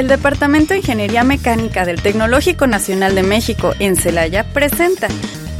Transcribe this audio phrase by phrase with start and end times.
[0.00, 5.08] El Departamento de Ingeniería Mecánica del Tecnológico Nacional de México en Celaya presenta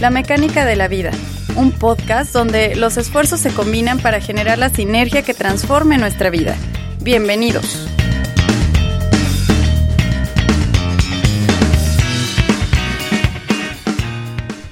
[0.01, 1.11] La Mecánica de la Vida,
[1.57, 6.57] un podcast donde los esfuerzos se combinan para generar la sinergia que transforme nuestra vida.
[7.03, 7.87] Bienvenidos.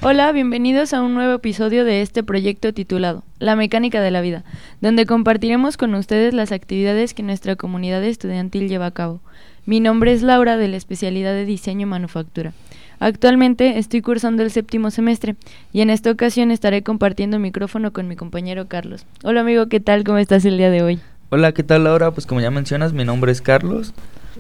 [0.01, 4.45] Hola, bienvenidos a un nuevo episodio de este proyecto titulado La Mecánica de la Vida,
[4.81, 9.21] donde compartiremos con ustedes las actividades que nuestra comunidad estudiantil lleva a cabo.
[9.69, 12.55] Mi nombre es Laura de la especialidad de Diseño y Manufactura.
[13.01, 15.37] Actualmente estoy cursando el séptimo semestre
[15.75, 19.05] y en esta ocasión estaré compartiendo micrófono con mi compañero Carlos.
[19.25, 20.05] Hola amigo, ¿qué tal?
[20.05, 21.01] ¿Cómo estás el día de hoy?
[21.29, 22.13] Hola, ¿qué tal Laura?
[22.13, 23.93] Pues como ya mencionas, mi nombre es Carlos.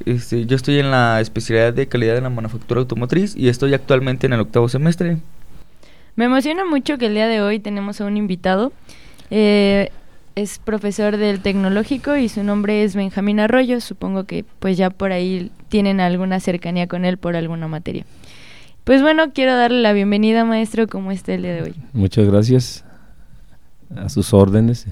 [0.06, 4.26] Este, yo estoy en la especialidad de calidad de la manufactura automotriz y estoy actualmente
[4.26, 5.18] en el octavo semestre.
[6.16, 8.72] Me emociona mucho que el día de hoy tenemos a un invitado.
[9.30, 9.90] Eh,
[10.38, 13.80] es profesor del tecnológico y su nombre es Benjamín Arroyo.
[13.80, 18.04] Supongo que pues ya por ahí tienen alguna cercanía con él por alguna materia.
[18.84, 20.86] Pues bueno, quiero darle la bienvenida, maestro.
[20.86, 21.74] ¿Cómo está el día de hoy?
[21.92, 22.84] Muchas gracias.
[23.96, 24.86] A sus órdenes.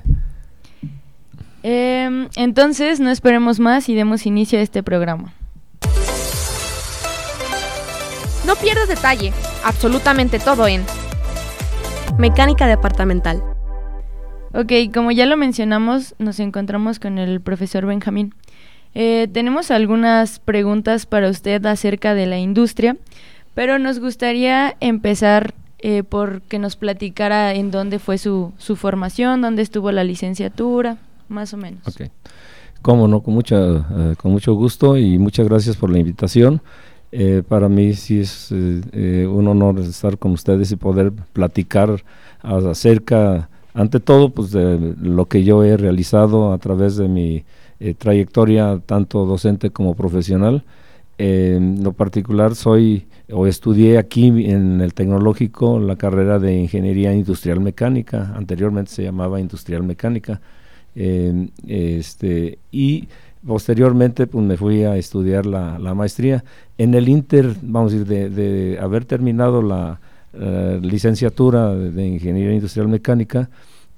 [1.63, 5.33] Em, entonces, no esperemos más y demos inicio a este programa.
[8.47, 9.33] No pierdas detalle,
[9.65, 10.83] absolutamente todo en
[12.19, 13.56] Mecánica departamental.
[14.53, 18.35] Ok, como ya lo mencionamos, nos encontramos con el profesor Benjamín.
[18.95, 22.97] Eh, tenemos algunas preguntas para usted acerca de la industria,
[23.55, 29.43] pero nos gustaría empezar eh, por que nos platicara en dónde fue su, su, formación,
[29.43, 30.97] dónde estuvo la licenciatura,
[31.29, 31.87] más o menos.
[31.87, 32.09] Ok,
[32.81, 36.63] cómo no, con, eh, con mucho gusto y muchas gracias por la invitación.
[37.13, 42.03] Eh, para mí sí es un honor estar con ustedes y poder platicar
[42.43, 47.45] acerca, ante todo, pues lo que yo he realizado a través de mi
[47.99, 50.65] trayectoria, tanto docente como profesional.
[51.19, 57.61] en lo particular, soy o estudié aquí en el tecnológico la carrera de ingeniería industrial
[57.61, 60.41] mecánica, anteriormente se llamaba industrial mecánica,
[60.95, 63.09] este, y
[63.47, 66.43] Posteriormente, pues me fui a estudiar la, maestría.
[66.79, 70.01] En el Inter, vamos a decir, de, haber terminado la
[70.39, 73.51] eh, licenciatura de, Ingeniería Industrial Mecánica,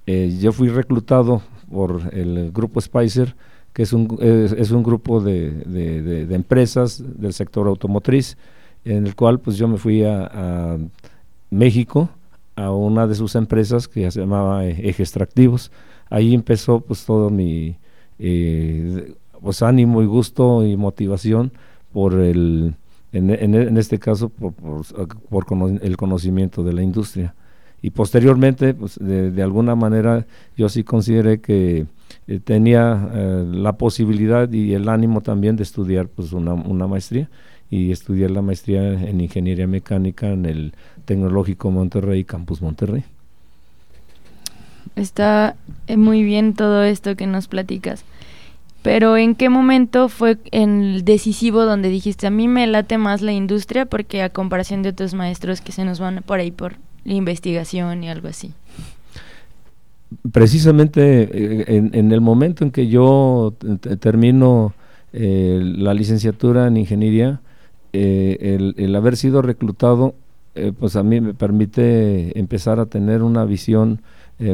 [0.06, 3.36] eh, yo fui reclutado por el grupo Spicer,
[3.72, 8.36] que es un, es, un grupo de, empresas del sector automotriz,
[8.84, 10.78] en el cual pues yo me fui a,
[11.50, 12.10] México,
[12.56, 15.70] a una de sus empresas que se llamaba Eje Extractivos.
[16.10, 17.76] Ahí empezó pues todo mi...
[18.18, 21.52] Eh, pues ánimo y gusto y motivación
[21.92, 22.74] por el,
[23.12, 24.54] en, este caso, por,
[25.82, 27.34] el conocimiento de la industria.
[27.80, 30.26] Y posteriormente, pues de, alguna manera,
[30.56, 31.86] yo sí consideré que
[32.26, 37.28] eh, tenía eh, la posibilidad y el ánimo también de estudiar pues una, una maestría
[37.70, 40.72] y estudiar la maestría en ingeniería mecánica en el
[41.04, 43.04] Tecnológico Monterrey, Campus Monterrey.
[44.96, 45.54] Está
[45.86, 48.04] eh, muy bien todo esto que nos platicas.
[48.82, 53.32] Pero ¿en qué momento fue el decisivo donde dijiste, a mí me late más la
[53.32, 57.14] industria porque a comparación de otros maestros que se nos van por ahí por la
[57.14, 58.52] investigación y algo así?
[60.32, 63.54] Precisamente eh, en, el momento en que yo
[64.00, 64.74] termino
[65.12, 67.40] eh, la licenciatura en ingeniería,
[67.92, 70.14] eh, el, haber sido reclutado,
[70.80, 74.00] pues a mí me permite empezar a tener una visión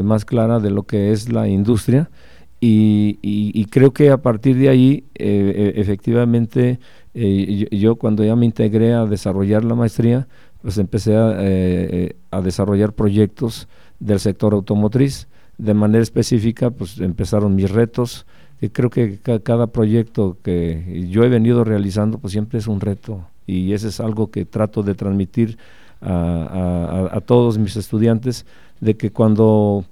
[0.03, 2.09] más clara de lo que es la industria
[2.61, 6.79] y, creo que a partir de ahí, eh, e, efectivamente,
[7.13, 10.27] eh, yo, cuando ya me integré a desarrollar la maestría,
[10.61, 13.67] pues empecé eh, a, desarrollar proyectos
[13.99, 15.27] del sector automotriz.
[15.57, 18.25] De manera específica, pues empezaron mis retos,
[18.59, 23.25] que creo que cada proyecto que yo he venido realizando, pues siempre es un reto.
[23.47, 25.57] Y ese es algo que trato de transmitir
[26.01, 28.45] a, a todos mis estudiantes,
[28.81, 29.85] de que cuando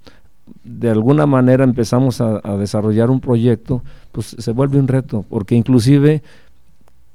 [0.63, 6.23] de alguna manera empezamos a, desarrollar un proyecto, pues se vuelve un reto, porque inclusive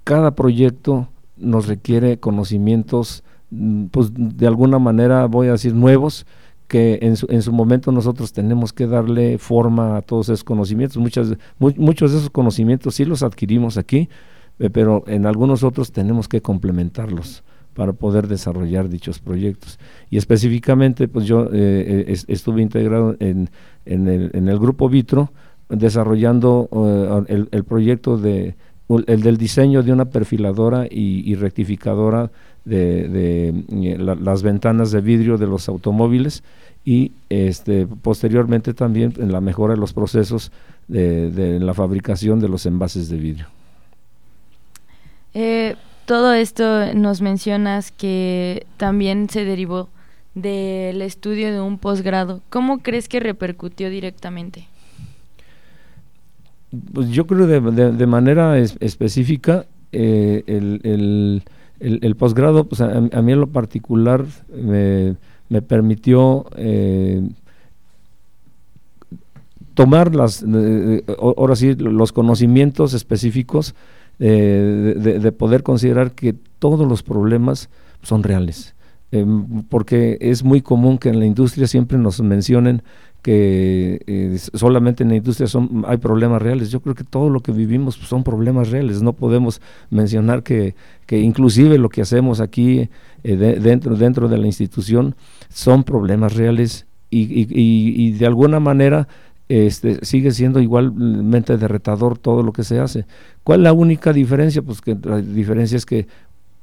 [0.05, 6.27] cada proyecto nos requiere conocimientos, mm, pues de alguna manera voy a decir nuevos,
[6.67, 10.99] que en su, en su momento nosotros tenemos que darle forma a todos esos conocimientos.
[10.99, 14.11] Muchas, muchos de esos conocimientos sí los adquirimos aquí,
[14.59, 17.43] eh, pero en algunos otros tenemos que complementarlos
[17.79, 19.79] para poder desarrollar dichos proyectos.
[20.11, 23.51] Y específicamente, pues yo eh, eh, estuve integrado en,
[23.87, 24.09] en,
[24.49, 25.31] el, grupo Vitro,
[25.69, 26.69] desarrollando
[27.29, 28.57] eh, el, proyecto de
[29.07, 32.33] el del diseño de una perfiladora y, rectificadora
[32.65, 33.55] de,
[33.97, 36.43] las ventanas de vidrio de los automóviles
[36.85, 40.51] y este posteriormente también en la mejora de los procesos
[40.89, 43.47] de, la fabricación de los envases de vidrio.
[46.09, 49.91] Todo esto nos mencionas que también se derivó
[50.35, 52.41] del estudio de un posgrado.
[52.49, 54.69] ¿Cómo crees que repercutió directamente?
[56.95, 63.49] Pues yo creo de, de, manera específica eh, el, posgrado, pues a, mí en lo
[63.49, 67.21] particular me, permitió eh,
[69.75, 70.43] tomar las,
[71.19, 73.75] ahora sí, los conocimientos específicos
[74.21, 77.71] eh, de, poder considerar que todos los problemas
[78.03, 78.75] son reales.
[79.11, 82.83] Em, porque es muy común que en la industria siempre nos mencionen
[83.23, 86.71] que eh, solamente en la industria son, hay problemas reales.
[86.71, 89.03] Yo creo que todo lo que vivimos son problemas reales.
[89.03, 89.61] No podemos
[89.91, 90.75] mencionar que,
[91.07, 92.89] que inclusive lo que hacemos aquí
[93.25, 95.17] eh, dentro, dentro de la institución
[95.49, 99.09] son problemas reales y, y, y, de alguna manera
[99.49, 103.07] este, sigue siendo igualmente derretador todo lo que se hace.
[103.45, 104.63] ¿Cuál es la única diferencia?
[104.63, 106.07] Pues que la diferencia es que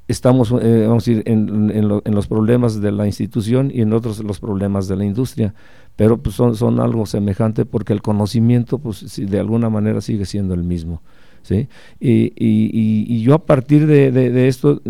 [0.07, 4.39] estamos, eh, vamos a decir, en, los problemas de la institución y en otros los
[4.39, 5.53] problemas de la industria,
[5.95, 10.53] pero pues son, son algo semejante porque el conocimiento, pues de alguna manera sigue siendo
[10.53, 11.01] el mismo.
[11.41, 11.67] ¿sí?
[11.99, 14.81] Y, y, y, yo a partir de, de, esto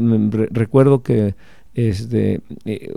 [0.51, 1.35] recuerdo que
[1.75, 2.93] este, eh,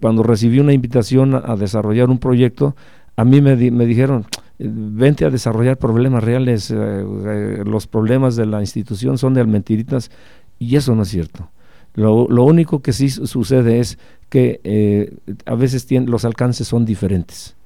[0.00, 2.76] cuando recibí una invitación a, desarrollar un proyecto,
[3.20, 4.24] a mí me, dijeron,
[4.58, 10.10] vente a desarrollar problemas reales, eh, los problemas de la institución son de mentiritas,
[10.58, 11.50] y eso no es cierto.
[11.92, 13.98] Lo, único que sí sucede es
[14.30, 15.14] que eh,
[15.44, 17.56] a veces los alcances son diferentes,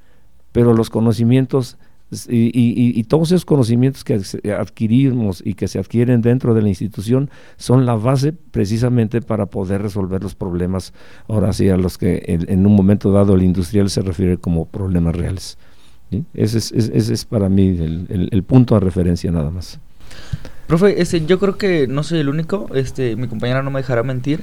[0.51, 1.79] pero los conocimientos
[2.11, 4.21] y, y, y, todos esos conocimientos que
[4.53, 9.83] adquirimos y que se adquieren dentro de la institución son la base precisamente para poder
[9.83, 10.93] resolver los problemas,
[11.29, 15.17] ahora sí, a los que en, un momento dado el industrial se refiere como problemas
[15.17, 15.59] reales.
[16.35, 19.81] Ese, es, ese, es, para mí el, el punto de referencia nada más.
[20.67, 24.03] Profe, este, yo creo que no soy el único, este, mi compañera no me dejará
[24.03, 24.41] mentir.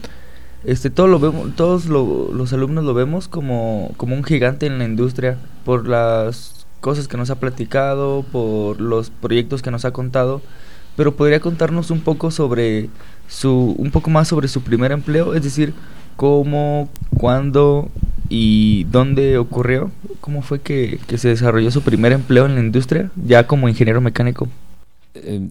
[0.64, 4.86] Este, todo lo vemos, todos los alumnos lo vemos como, como un gigante en la
[4.86, 10.42] industria por las cosas que nos ha platicado, por los proyectos que nos ha contado.
[10.98, 12.90] Pero podría contarnos un poco sobre
[13.28, 15.74] su, un poco más sobre su primer empleo, es decir,
[16.18, 17.90] cómo, cuándo
[18.28, 23.10] y dónde ocurrió, cómo fue que, que se desarrolló su primer empleo en la industria,
[23.16, 24.50] ya como ingeniero mecánico.
[25.14, 25.48] Eh,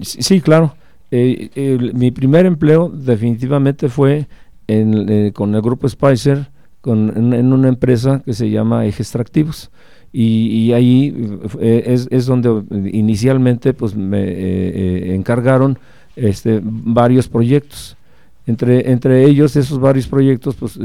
[0.00, 0.74] sí, claro.
[1.10, 4.26] Eh, mi primer empleo definitivamente fue
[4.66, 6.50] eh, con el grupo Spicer,
[6.80, 9.70] con, en, una empresa que se llama Eje Extractivos.
[10.12, 12.62] Y, ahí es, es, donde
[12.92, 15.78] inicialmente pues, me encargaron
[16.16, 17.96] este, varios proyectos.
[18.46, 20.78] Entre, entre ellos, esos varios proyectos pues,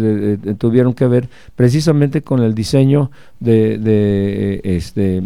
[0.57, 3.09] tuvieron que ver precisamente con el diseño
[3.39, 5.23] de, de este,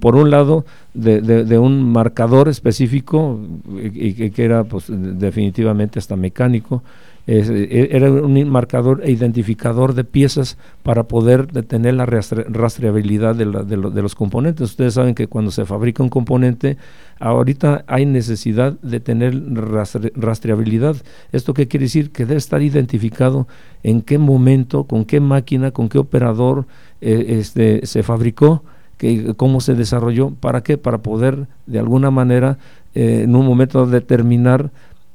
[0.00, 3.40] por un lado, de, de, un marcador específico,
[3.80, 6.82] y, que era pues, definitivamente hasta mecánico,
[7.28, 14.02] e, era un marcador e identificador de piezas para poder tener la rastreabilidad de, de,
[14.02, 14.70] los componentes.
[14.70, 16.78] Ustedes saben que cuando se fabrica un componente,
[17.20, 19.34] ahorita hay necesidad de tener
[20.16, 20.96] rastreabilidad.
[21.30, 22.12] ¿Esto qué quiere decir?
[22.12, 23.46] Que debe estar identificado
[23.82, 26.64] en qué momento, con qué máquina, con qué operador
[27.02, 28.62] eh, este, se fabricó
[28.96, 30.78] que, cómo se desarrolló, ¿para qué?
[30.78, 32.58] Para poder de alguna manera
[32.94, 34.70] eh, en un momento determinar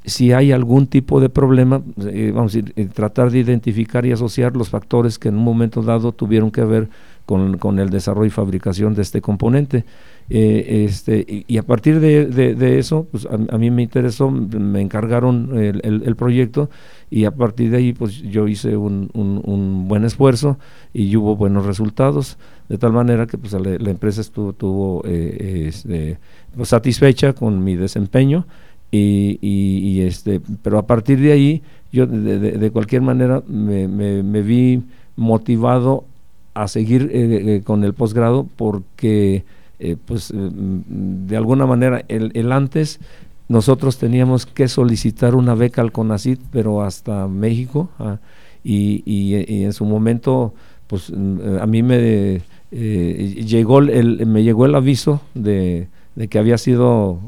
[0.05, 4.55] si hay algún tipo de problema, eh, vamos a eh, tratar de identificar y asociar
[4.55, 6.89] los factores que en un momento dado tuvieron que ver
[7.25, 9.85] con, con el desarrollo y fabricación de este componente.
[10.29, 16.01] este, y, a partir de, de, eso, pues a, mí me interesó, me encargaron el,
[16.05, 16.69] el, proyecto
[17.09, 20.57] y a partir de ahí pues yo hice un, un, buen esfuerzo
[20.93, 22.37] y hubo buenos resultados
[22.69, 26.17] de tal manera que pues, la, empresa estuvo, eh, este,
[26.55, 28.45] pues, satisfecha con mi desempeño
[28.95, 34.83] y, este, pero a partir de ahí yo de, cualquier manera me, me, vi
[35.15, 36.05] motivado
[36.53, 39.43] a seguir eh, eh, con el posgrado porque
[40.05, 42.99] pues de alguna manera el, el antes
[43.49, 48.17] nosotros teníamos que solicitar una beca al CONACIT, pero hasta México, ah,
[48.63, 50.53] y, y, en su momento,
[50.87, 55.87] pues a mí me eh, llegó el, me llegó el aviso de,
[56.29, 57.19] que había sido,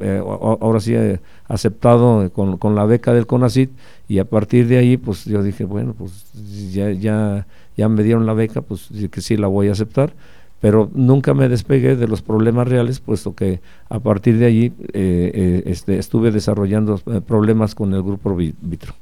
[0.00, 3.70] eh, ahora sí eh, aceptado con, con, la beca del CONACIT
[4.08, 6.32] y a partir de ahí pues yo dije, bueno, pues
[6.72, 7.46] ya, ya,
[7.76, 10.14] ya me dieron la beca, pues que sí la voy a aceptar,
[10.60, 15.98] pero nunca me despegué de los problemas reales, puesto que a partir de allí este,
[15.98, 18.94] estuve desarrollando problemas con el grupo Vitro.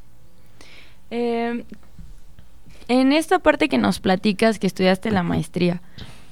[2.91, 5.81] En esta parte que nos platicas que estudiaste la maestría,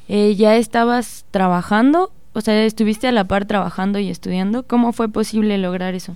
[0.09, 2.11] eh, ¿ya estabas trabajando?
[2.39, 4.63] O sea, ¿estuviste a la par trabajando y estudiando?
[4.63, 6.15] ¿Cómo fue posible lograr eso?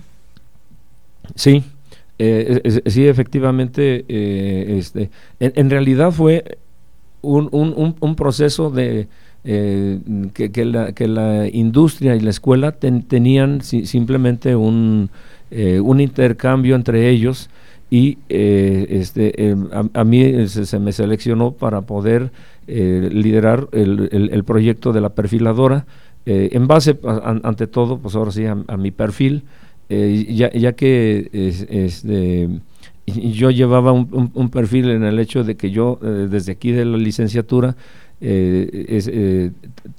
[1.35, 1.65] Sí,
[2.17, 5.09] eh, sí, efectivamente, eh, este,
[5.41, 6.59] en, realidad fue
[7.21, 9.09] un, un, proceso de
[9.43, 9.99] eh,
[10.33, 15.09] que, la, industria y la escuela tenían simplemente un,
[15.51, 17.49] un intercambio entre ellos
[17.91, 19.57] y este,
[19.93, 22.31] a, mí se, me seleccionó para poder
[22.65, 25.85] liderar el, proyecto de la perfiladora
[26.25, 26.97] en base,
[27.43, 29.43] ante todo, pues ahora sí, a mi perfil,
[29.89, 31.29] eh, ya, ya, que
[31.69, 32.49] este,
[33.05, 36.97] yo llevaba un, perfil en el hecho de que yo eh, desde aquí de la
[36.97, 37.75] licenciatura
[38.21, 39.51] eh,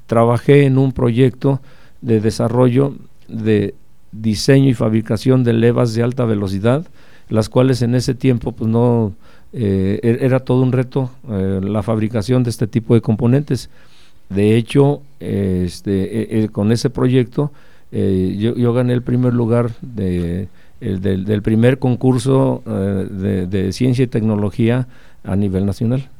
[0.07, 1.61] trabajé en un proyecto
[2.01, 2.95] de desarrollo
[3.29, 3.75] de
[4.11, 6.87] diseño y fabricación de levas de alta velocidad,
[7.29, 9.13] las cuales en ese tiempo pues no
[9.53, 13.71] e-, era todo un reto la fabricación de este tipo de componentes.
[14.29, 17.53] De hecho, este, e-, e-, con ese proyecto
[17.97, 20.49] eh, yo, gané el primer lugar de,
[20.81, 24.89] del, primer concurso eh, de, ciencia y tecnología
[25.23, 26.11] a nivel nacional.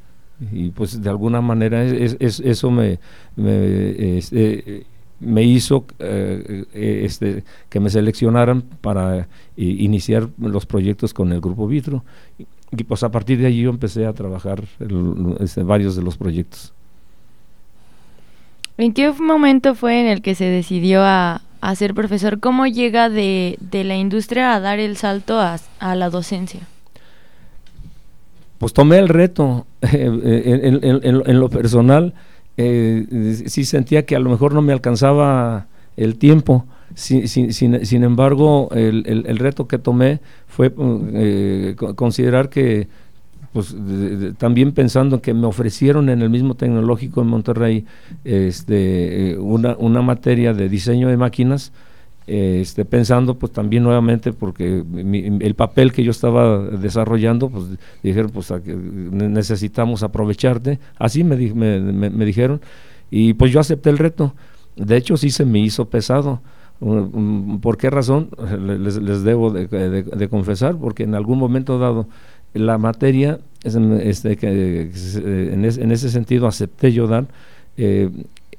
[0.53, 3.01] Y pues de alguna manera es, eso me,
[3.35, 4.87] me, este,
[5.19, 12.05] me hizo eh, este, que me seleccionaran para iniciar los proyectos con el Grupo Vitro.
[12.71, 16.17] Y, pues a partir de allí yo empecé a trabajar en este, varios de los
[16.17, 16.73] proyectos.
[18.77, 23.09] ¿En qué momento fue en el que se decidió a, a ser profesor, ¿cómo llega
[23.09, 25.59] de, la industria a dar el salto a,
[25.95, 26.61] la docencia?
[28.59, 32.13] Pues tomé el reto en, lo personal.
[32.59, 35.67] Eh, sí sentía que a lo mejor no me alcanzaba
[35.97, 36.67] el tiempo.
[36.95, 40.71] Sin, embargo, el, reto que tomé fue
[41.15, 42.89] eh, considerar que
[43.55, 43.73] pues
[44.37, 47.87] también pensando que me ofrecieron en el mismo tecnológico en Monterrey
[48.25, 51.73] este, eh, una, una materia de diseño de máquinas,
[52.27, 57.67] este, pensando pues también nuevamente porque el papel que yo estaba desarrollando, pues
[58.03, 62.61] dijeron pues necesitamos aprovecharte, así me, me, dijeron,
[63.09, 64.35] y pues yo acepté el reto,
[64.75, 66.41] de hecho sí se me hizo pesado,
[67.61, 68.31] ¿por qué razón?
[68.67, 72.09] Les, debo de confesar, porque en algún momento dado
[72.55, 77.27] la materia, este, que, en, ese sentido acepté yo dar,
[77.77, 78.11] eh,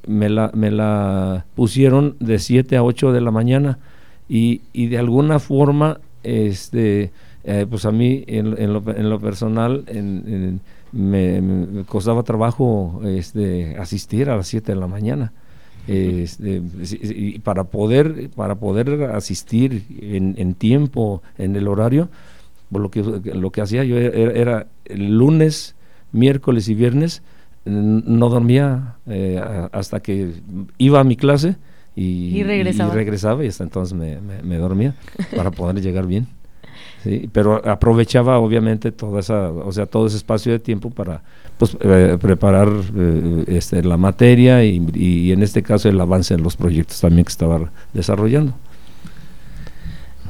[0.08, 3.80] me, la, me la pusieron de 7 a 8 de la mañana
[4.28, 7.12] y, y de alguna forma, este,
[7.44, 9.86] eh, pues a mí en, en, lo, en lo, personal
[10.92, 15.32] me, costaba trabajo este, asistir a las 7 de la mañana.
[15.88, 22.10] Este, y para poder para poder asistir en, en tiempo en el horario
[22.80, 25.76] lo que, lo que hacía yo era, el lunes,
[26.12, 27.24] miércoles y viernes,
[27.66, 29.42] no dormía eh,
[29.72, 30.34] hasta que
[30.78, 31.56] iba a mi clase
[31.96, 33.44] y, regresaba.
[33.44, 34.96] y hasta entonces me, dormía
[35.36, 36.28] para poder llegar bien.
[37.32, 41.22] pero aprovechaba obviamente toda esa, o sea, todo ese espacio de tiempo para
[41.58, 46.44] pues, eh, preparar eh, este, la materia y, y, en este caso el avance en
[46.44, 48.54] los proyectos también que estaba desarrollando.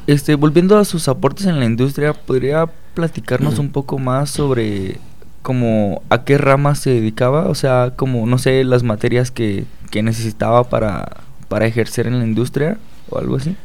[0.07, 4.97] Este, volviendo a sus aportes en la industria, ¿podría platicarnos un poco más sobre
[5.41, 7.47] como a qué rama se dedicaba?
[7.49, 12.77] O sea, como, no sé, las materias que, necesitaba para, para ejercer en la industria
[13.09, 13.55] o algo así.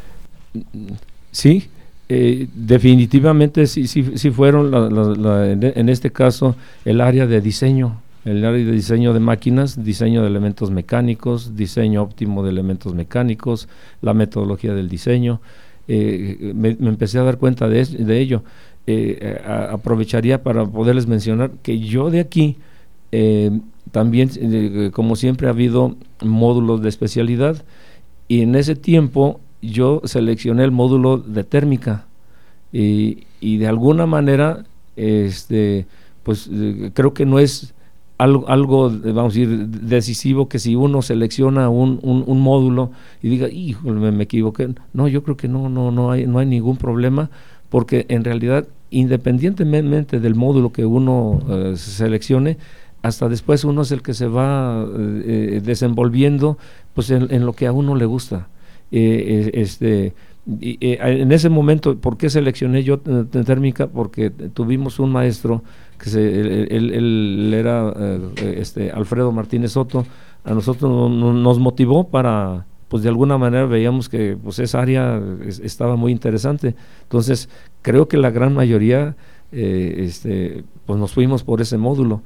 [1.33, 1.69] Sí,
[2.09, 4.73] eh, definitivamente sí, sí, sí fueron,
[5.61, 6.55] en este caso,
[6.85, 12.03] el área de diseño, el área de diseño de máquinas, diseño de elementos mecánicos, diseño
[12.03, 13.69] óptimo de elementos mecánicos,
[14.03, 15.41] la metodología del diseño.
[15.93, 18.45] Eh, me, empecé a dar cuenta de, de ello.
[18.87, 22.59] Eh, aprovecharía para poderles mencionar que yo de aquí,
[23.11, 23.51] eh,
[23.91, 24.31] también,
[24.93, 27.65] como siempre, ha habido módulos de especialidad
[28.29, 32.07] y en ese tiempo yo seleccioné el módulo de térmica
[32.73, 35.87] y, y de alguna manera, este,
[36.23, 36.49] pues
[36.95, 37.75] creo que no es
[38.21, 42.91] algo, algo, vamos a decir, decisivo que si uno selecciona un, un, módulo
[43.23, 44.69] y diga, híjole, me, me, equivoqué.
[44.93, 47.31] No, yo creo que no, no, no hay, no hay ningún problema,
[47.71, 52.59] porque en realidad, independientemente del módulo que uno eh, seleccione,
[53.01, 56.59] hasta después uno es el que se va eh, desenvolviendo
[56.93, 58.49] pues en, lo que a uno le gusta.
[58.93, 60.13] Eh, este,
[60.61, 63.87] en ese momento, ¿por qué seleccioné yo térmica?
[63.87, 65.63] Porque tuvimos un maestro
[66.01, 70.07] que se, él, era eh, este, Alfredo Martínez Soto,
[70.45, 75.21] a nosotros nos motivó para, pues de alguna manera veíamos que pues esa área
[75.63, 76.75] estaba muy interesante.
[77.03, 77.51] Entonces,
[77.83, 79.17] creo que la gran mayoría,
[79.53, 82.23] eh, este, pues nos fuimos por ese módulo.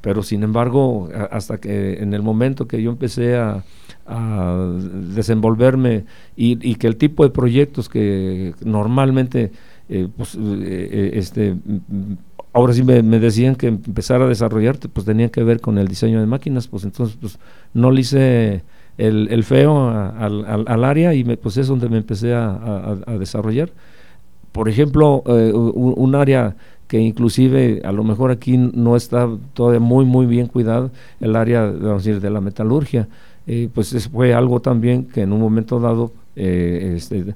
[0.00, 3.64] Pero sin embargo, hasta que en el momento que yo empecé a,
[5.14, 9.52] desenvolverme y, que el tipo de proyectos que normalmente
[9.88, 11.56] eh, pues, este
[12.52, 16.20] ahora sí me, decían que empezar a desarrollarte pues tenía que ver con el diseño
[16.20, 17.38] de máquinas pues entonces pues
[17.74, 18.62] no le hice
[18.98, 23.70] el, feo al, área y me, pues es donde me empecé a, desarrollar.
[24.52, 30.04] Por ejemplo, eh, un, área que inclusive a lo mejor aquí no está todavía muy
[30.04, 30.90] muy bien cuidado,
[31.20, 33.08] el área decir, de la metalurgia,
[33.46, 37.34] eh, pues fue algo también que en un momento dado eh, este,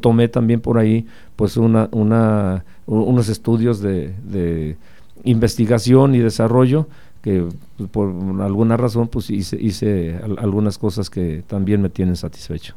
[0.00, 4.76] tomé también por ahí pues una, una unos estudios de, de
[5.24, 6.86] investigación y desarrollo
[7.22, 7.46] que
[7.78, 12.74] pues, por alguna razón pues hice, hice algunas cosas que también me tienen satisfecho.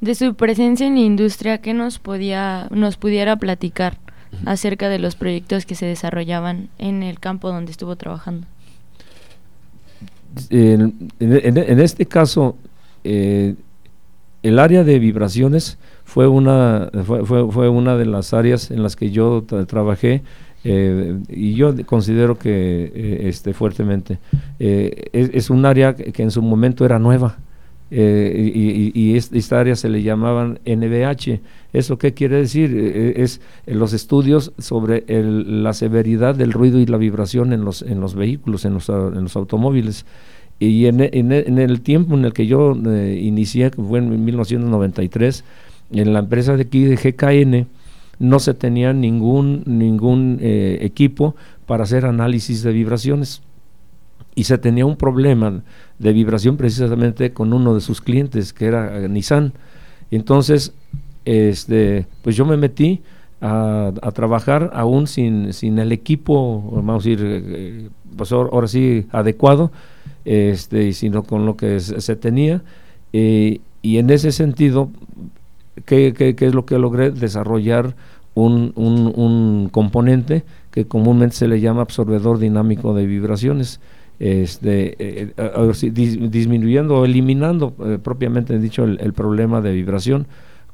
[0.00, 3.98] De su presencia en la industria, ¿qué nos podía nos pudiera platicar
[4.46, 8.46] acerca de los proyectos que se desarrollaban en el campo donde estuvo trabajando?
[10.48, 12.56] En, este caso,
[13.04, 13.54] eh,
[14.42, 19.10] el área de vibraciones fue una, fue, fue, una de las áreas en las que
[19.10, 20.22] yo trabajé
[20.64, 24.18] eh, y yo considero que eh, este, fuertemente
[24.60, 27.38] eh, es, un área que, en su momento era nueva
[27.90, 31.40] y, esta área se le llamaban NBH.
[31.74, 32.74] ¿Eso qué quiere decir?
[32.74, 38.14] es los estudios sobre la severidad del ruido y la vibración en los, en los
[38.14, 40.06] vehículos, en los, en los automóviles.
[40.64, 41.00] Y en,
[41.32, 45.42] el tiempo en el que yo inicié, que fue en 1993,
[45.90, 47.66] en la empresa de aquí de GKN,
[48.20, 51.34] no se tenía ningún, ningún eh, equipo
[51.66, 53.42] para hacer análisis de vibraciones.
[54.36, 55.64] Y se tenía un problema
[55.98, 59.54] de vibración precisamente con uno de sus clientes, que era eh, Nissan.
[60.12, 60.74] Entonces,
[61.24, 63.02] este, pues yo me metí
[63.42, 69.72] a, trabajar aún sin, sin, el equipo, vamos a decir, eh, pues ahora, sí adecuado,
[70.24, 72.62] este, sino con lo que se, tenía.
[73.12, 74.90] y en ese sentido,
[75.84, 77.10] ¿qué, ¿qué, es lo que logré?
[77.10, 77.94] Desarrollar
[78.34, 83.80] un, un, componente que comúnmente se le llama absorbedor dinámico de vibraciones,
[84.18, 85.90] este, eh, eh,
[86.30, 90.26] disminuyendo o eliminando eh, propiamente dicho el, problema de vibración.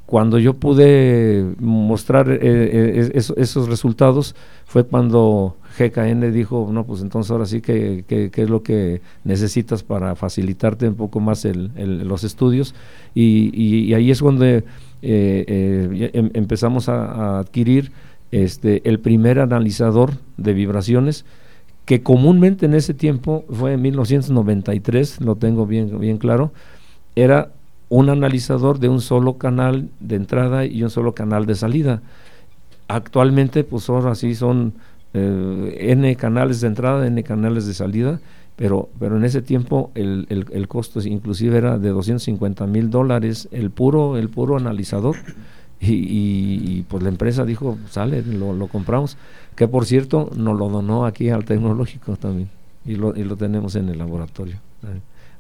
[0.09, 7.61] Cuando yo pude mostrar esos resultados fue cuando GKN dijo, no, pues entonces ahora sí
[7.61, 12.75] que, es lo que necesitas para facilitarte un poco más los estudios
[13.15, 14.65] y, ahí es donde
[15.03, 17.93] eh, eh, em, empezamos a, adquirir
[18.31, 21.27] este, el primer analizador de vibraciones
[21.85, 26.51] que comúnmente en ese tiempo fue en 1993, lo tengo bien, bien claro,
[27.15, 27.51] era
[27.89, 32.03] un analizador de un solo canal de entrada y un solo canal de salida.
[32.87, 34.75] Actualmente, pues ahora sí son
[35.15, 38.21] eh, N canales de entrada, N canales de salida,
[38.57, 43.71] pero, pero en ese tiempo el, el, costo inclusive era de 250 mil dólares el
[43.71, 45.17] puro, el puro analizador.
[45.81, 49.17] Y, y, pues la empresa dijo, sale, lo, lo, compramos.
[49.55, 52.49] Que por cierto, nos lo donó aquí al tecnológico también.
[52.85, 54.57] Y lo, y lo tenemos en el laboratorio.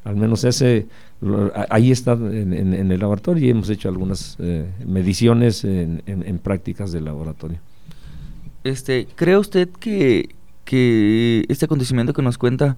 [0.04, 0.86] Al menos ese,
[1.68, 6.92] ahí está en, en, el laboratorio y hemos hecho algunas eh, mediciones en, en, prácticas
[6.92, 7.58] del laboratorio.
[8.64, 10.30] Este, ¿Cree usted que,
[10.64, 12.76] que este acontecimiento que nos cuenta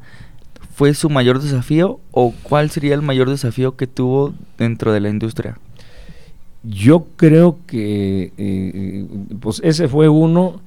[0.74, 5.10] fue su mayor desafío o cuál sería el mayor desafío que tuvo dentro de la
[5.10, 5.58] industria?
[6.62, 9.06] Yo creo que eh,
[9.40, 10.60] pues ese fue uno.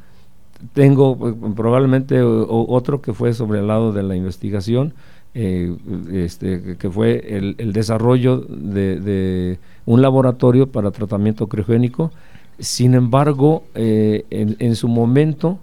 [0.74, 1.18] Tengo
[1.56, 4.94] probablemente otro que fue sobre el lado de la investigación,
[5.36, 5.76] eh,
[6.12, 12.12] este, que fue el, desarrollo de, un laboratorio para tratamiento criogénico.
[12.60, 15.60] Sin embargo, eh, en, su momento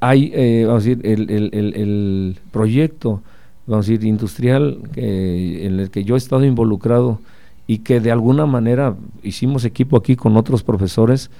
[0.00, 3.22] hay, vamos a decir, el, el proyecto
[3.66, 7.18] vamos a decir, industrial en el que yo he estado involucrado
[7.66, 11.30] y que de alguna manera hicimos equipo aquí con otros profesores,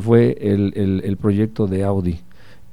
[0.00, 2.20] fue el, proyecto de Audi.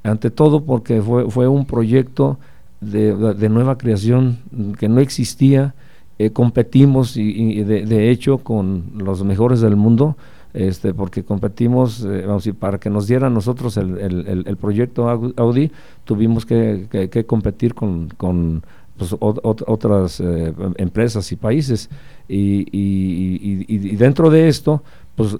[0.02, 2.38] Ante todo porque fue, fue un proyecto
[2.80, 4.38] de, nueva creación
[4.78, 5.74] que no existía,
[6.18, 10.16] eh, competimos y, de, hecho con los mejores del mundo,
[10.52, 12.26] este, porque competimos, eh,
[12.58, 15.70] para que nos dieran nosotros el, proyecto Audi,
[16.04, 18.62] tuvimos que, competir con
[18.96, 21.88] pues, otras eh, empresas y países.
[22.28, 24.82] Y, y, dentro de esto,
[25.14, 25.36] pues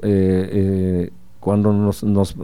[1.41, 2.35] cuando nos, nos,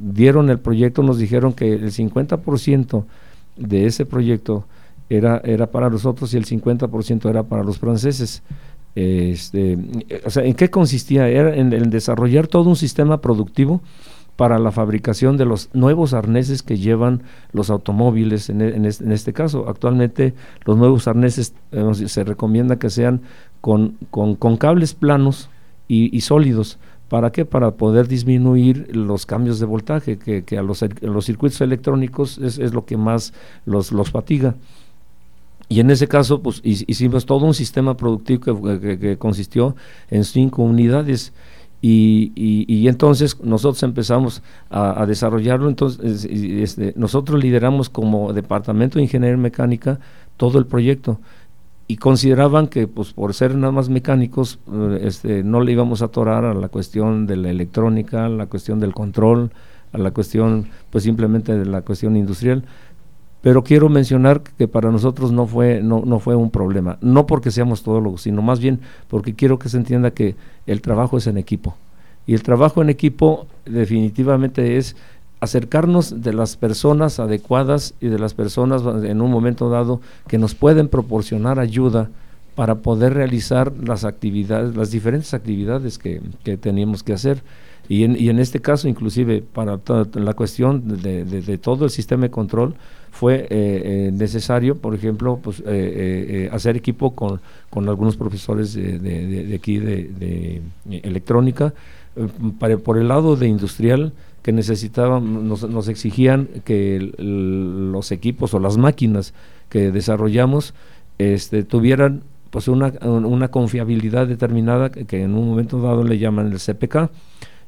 [0.00, 3.04] dieron el proyecto, nos dijeron que el 50%
[3.56, 4.64] de ese proyecto
[5.08, 8.42] era, era para nosotros y el 50% era para los franceses.
[8.94, 9.78] Este,
[10.24, 11.28] o sea, ¿en qué consistía?
[11.28, 13.80] Era en, en desarrollar todo un sistema productivo
[14.40, 19.68] para la fabricación de los nuevos arneses que llevan los automóviles en, e, este, caso.
[19.68, 20.32] Actualmente
[20.64, 21.52] los nuevos arneses
[22.06, 23.20] se recomienda que sean
[23.60, 25.50] con, con, cables planos
[25.88, 26.78] y, sólidos.
[27.10, 27.44] ¿Para qué?
[27.44, 32.72] Para poder disminuir los cambios de voltaje, que, a, los, los, circuitos electrónicos es, es,
[32.72, 33.34] lo que más
[33.66, 34.54] los, los fatiga.
[35.68, 39.74] Y en ese caso, pues hicimos todo un sistema productivo que consistió
[40.08, 41.32] en cinco unidades
[41.82, 49.36] y, y, entonces nosotros empezamos a, desarrollarlo, entonces este, nosotros lideramos como departamento de ingeniería
[49.36, 49.98] mecánica
[50.36, 51.18] todo el proyecto
[51.90, 56.04] y consideraban que pues por ser nada más mecánicos eh, este, no le íbamos a
[56.04, 59.50] atorar a la cuestión de la electrónica, a la cuestión del control,
[59.92, 62.62] a la cuestión pues simplemente de la cuestión industrial.
[63.40, 67.50] Pero quiero mencionar que para nosotros no fue, no, no fue un problema, no porque
[67.50, 71.38] seamos todólogos, sino más bien porque quiero que se entienda que el trabajo es en
[71.38, 71.74] equipo.
[72.24, 74.94] Y el trabajo en equipo definitivamente es
[75.40, 80.54] acercarnos de las personas adecuadas y de las personas en un momento dado que nos
[80.54, 82.10] pueden proporcionar ayuda
[82.54, 87.42] para poder realizar las actividades, las diferentes actividades que, que teníamos que hacer.
[87.88, 89.80] Y en, y en este caso, inclusive, para
[90.14, 92.74] la cuestión de, de, todo el sistema de control,
[93.10, 98.98] fue eh, eh, necesario, por ejemplo, pues, eh, hacer equipo con, con, algunos profesores de,
[99.00, 100.62] de aquí de,
[101.02, 101.74] electrónica.
[102.58, 108.58] Para, por el lado de industrial, que necesitaban, nos, nos exigían que los equipos o
[108.58, 109.34] las máquinas
[109.68, 110.74] que desarrollamos
[111.18, 116.58] este, tuvieran pues una, una confiabilidad determinada que, en un momento dado le llaman el
[116.58, 117.10] CPK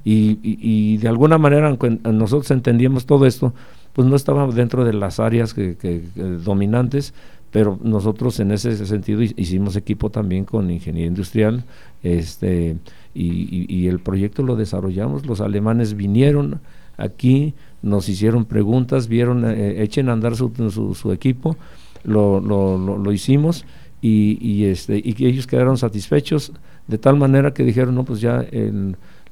[0.04, 3.54] y, y, de alguna manera, nosotros entendíamos todo esto,
[3.92, 6.02] pues no estaba dentro de las áreas que,
[6.44, 7.14] dominantes,
[7.52, 11.64] pero nosotros en ese sentido hicimos equipo también con ingeniería industrial,
[12.02, 12.78] este,
[13.14, 16.60] y, el proyecto lo desarrollamos, los alemanes vinieron
[16.96, 20.50] aquí, nos hicieron preguntas, vieron, eh, echen a andar su,
[20.94, 21.56] su, equipo,
[22.04, 23.64] lo, lo, lo, hicimos
[24.00, 26.52] y, este, y ellos quedaron satisfechos
[26.88, 28.44] de tal manera que dijeron, no, pues ya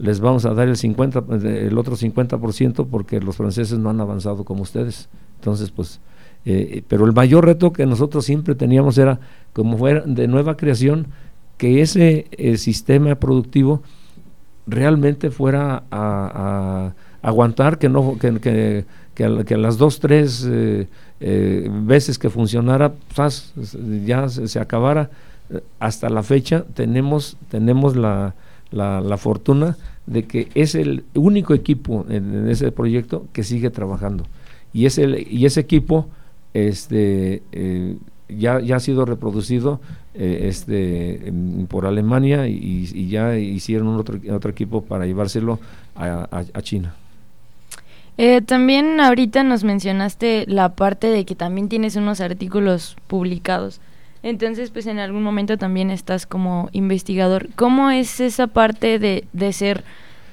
[0.00, 4.44] les vamos a dar el 50, el otro 50% porque los franceses no han avanzado
[4.44, 5.10] como ustedes.
[5.36, 6.00] Entonces, pues,
[6.46, 9.20] eh, pero el mayor reto que nosotros siempre teníamos era,
[9.52, 11.08] como fuera de nueva creación,
[11.61, 13.83] que ese eh, sistema productivo
[14.66, 18.87] realmente fuera a, aguantar, que no que, que,
[19.44, 20.88] que, las dos, tres eh,
[21.83, 23.53] veces que funcionara, pues,
[24.07, 25.11] ya se, acabara.
[25.79, 28.35] Hasta la fecha tenemos, tenemos la,
[28.70, 34.25] la, fortuna de que es el único equipo en, ese proyecto que sigue trabajando.
[34.73, 36.09] Y, es el, y ese equipo
[36.55, 37.99] este, eh,
[38.36, 39.80] ya, ya ha sido reproducido
[40.14, 41.32] eh, este,
[41.68, 45.58] por Alemania y, ya hicieron otro, otro equipo para llevárselo
[45.94, 46.94] a, a, China.
[48.18, 53.80] Eh, también ahorita nos mencionaste la parte de que también tienes unos artículos publicados.
[54.22, 57.48] Entonces, pues en algún momento también estás como investigador.
[57.56, 59.84] ¿Cómo es esa parte de, de ser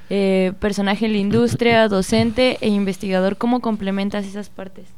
[0.10, 3.38] eh, personaje en la industria, docente e investigador?
[3.38, 4.96] ¿Cómo complementas esas partes?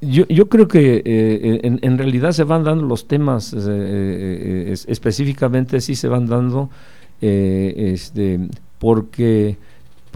[0.00, 5.80] Yo, yo creo que eh, en, en, realidad se van dando los temas, eh, específicamente
[5.80, 6.68] sí se van dando,
[7.20, 8.40] este,
[8.78, 9.56] porque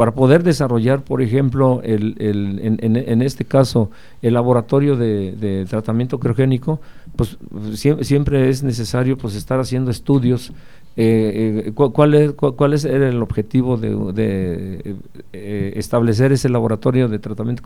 [0.01, 3.91] para poder desarrollar, por ejemplo, el, el, en, en, este caso,
[4.23, 6.81] el laboratorio de, tratamiento criogénico,
[7.17, 7.37] pues
[7.75, 10.55] siempre, es necesario pues estar haciendo estudios.
[10.97, 14.97] Eh, eh ¿cuál, es, cuál, es el objetivo de,
[15.35, 17.63] eh, establecer ese laboratorio de tratamiento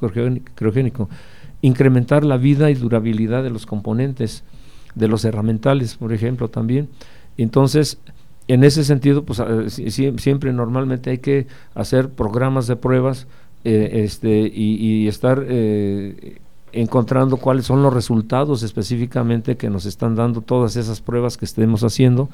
[0.56, 1.08] criogénico?
[1.64, 4.44] Incrementar la vida y durabilidad de los componentes,
[4.94, 6.88] de los herramientales, por ejemplo, también.
[7.38, 7.98] Entonces,
[8.48, 9.42] en ese sentido, pues
[10.18, 13.26] siempre normalmente hay que hacer programas de pruebas
[13.64, 16.36] eh, este, y, estar eh,
[16.72, 21.82] encontrando cuáles son los resultados específicamente que nos están dando todas esas pruebas que estemos
[21.82, 22.28] haciendo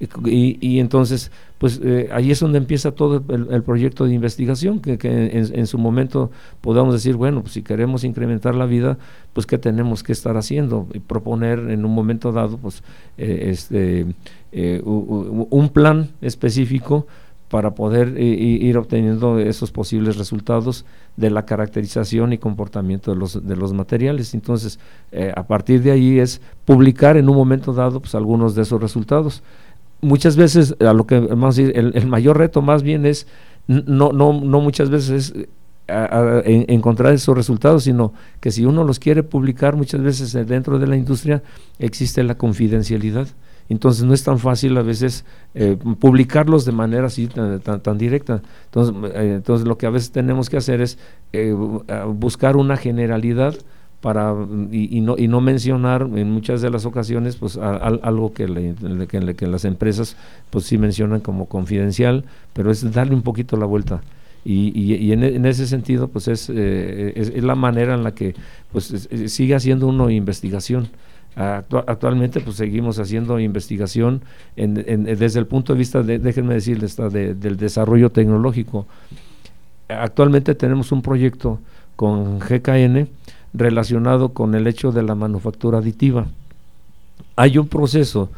[0.00, 5.66] y, entonces, pues eh, ahí es donde empieza todo el, proyecto de investigación, que, en,
[5.66, 6.30] su momento
[6.60, 8.96] podamos decir, bueno, pues si queremos incrementar la vida,
[9.32, 12.84] pues qué tenemos que estar haciendo y proponer en un momento dado, pues
[13.16, 14.06] eh, este,
[14.52, 17.06] eh, un plan específico
[17.48, 20.84] para poder ir obteniendo esos posibles resultados
[21.16, 24.34] de la caracterización y comportamiento de los, de los materiales.
[24.34, 24.78] Entonces,
[25.34, 29.42] a partir de ahí es publicar en un momento dado pues, algunos de esos resultados
[30.00, 33.26] muchas veces, a lo que el, mayor reto más bien es,
[33.66, 35.48] no, no, no muchas veces es
[36.68, 40.96] encontrar esos resultados, sino que si uno los quiere publicar, muchas veces dentro de la
[40.96, 41.42] industria
[41.78, 43.28] existe la confidencialidad
[43.68, 48.42] entonces no es tan fácil a veces eh, publicarlos de manera así tan, tan, directa.
[48.66, 50.98] Entonces, eh, entonces lo que a veces tenemos que hacer es
[51.32, 53.54] eh, buscar una generalidad
[54.00, 54.32] para
[54.70, 58.46] y, no, y no mencionar en muchas de las ocasiones pues algo que,
[59.08, 60.16] que, las empresas
[60.50, 64.02] pues sí mencionan como confidencial, pero es darle un poquito la vuelta.
[64.44, 68.34] Y, y, en, ese sentido pues es, es, la manera en la que
[68.72, 70.88] pues sigue haciendo uno investigación
[71.38, 74.22] actualmente pues seguimos haciendo investigación
[74.56, 78.86] desde el punto de vista, de, déjenme decirles, del desarrollo tecnológico.
[79.88, 81.60] Actualmente tenemos un proyecto
[81.96, 83.08] con GKN
[83.54, 86.26] relacionado con el hecho de la manufactura aditiva.
[87.36, 88.30] Hay un proceso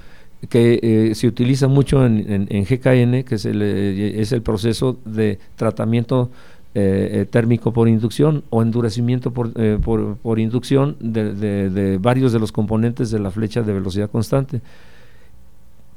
[0.48, 5.38] que eh, se utiliza mucho en, GKN, que es el, eh, es el proceso de
[5.56, 6.30] tratamiento
[6.72, 13.10] eh, térmico por inducción o endurecimiento por, eh, por, inducción de, varios de los componentes
[13.10, 14.60] de la flecha de velocidad constante.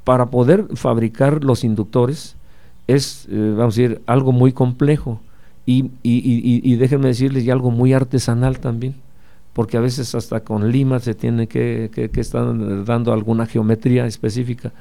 [0.02, 2.34] Para poder fabricar los inductores
[2.88, 5.20] es, vamos a decir, algo muy complejo
[5.64, 8.96] y, y, déjenme decirles, y algo muy artesanal también,
[9.54, 12.44] porque a veces hasta con lima se tiene que, que, que estar
[12.84, 14.72] dando alguna geometría específica.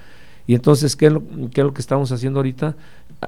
[0.45, 2.75] Y entonces, ¿qué es, lo, ¿qué es lo, que estamos haciendo ahorita?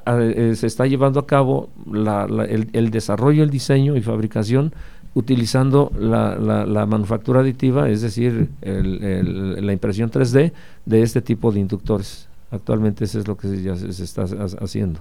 [0.06, 4.74] Eh, se está llevando a cabo el, desarrollo, el diseño y fabricación
[5.14, 10.52] utilizando la, manufactura aditiva, es decir, la impresión 3D
[10.86, 12.28] de este tipo de inductores.
[12.52, 14.26] Actualmente eso es lo que ya se, está
[14.62, 15.00] haciendo.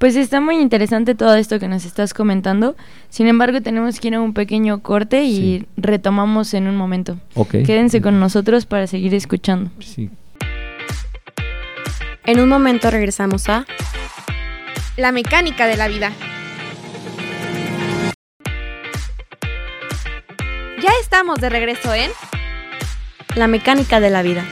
[0.00, 2.74] Pues está muy interesante todo esto que nos estás comentando.
[3.10, 7.18] Sin embargo, tenemos que ir a un pequeño corte y retomamos en un momento.
[7.50, 9.70] Quédense con nosotros para seguir escuchando.
[9.78, 10.08] Sí.
[12.24, 13.66] En un momento regresamos a
[14.96, 16.12] La mecánica de la vida.
[20.82, 22.10] Ya estamos de regreso en
[23.36, 24.46] La mecánica de la vida.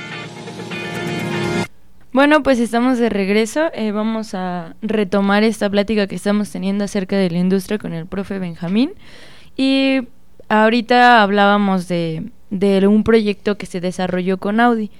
[2.18, 3.70] Bueno, pues estamos de regreso.
[3.72, 8.06] Eh, vamos a retomar esta plática que estamos teniendo acerca de la industria con el
[8.06, 8.90] profe Benjamín.
[9.56, 10.00] Y
[10.48, 14.90] ahorita hablábamos de, de un proyecto que se desarrolló con Audi.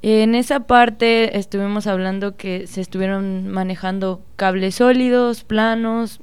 [0.00, 6.20] En esa parte estuvimos hablando que se estuvieron manejando cables sólidos, planos,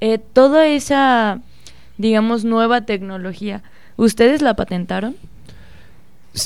[0.00, 1.42] eh, toda esa,
[1.98, 3.62] digamos, nueva tecnología.
[3.98, 5.16] ¿Ustedes la patentaron?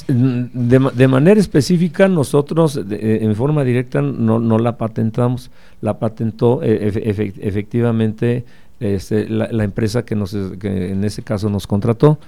[0.09, 5.50] De, manera específica, nosotros eh, en forma directa no, no, la patentamos,
[5.81, 6.92] la patentó eh,
[7.40, 8.44] efectivamente
[8.79, 12.18] este, la, empresa que, nos, que en ese caso nos contrató.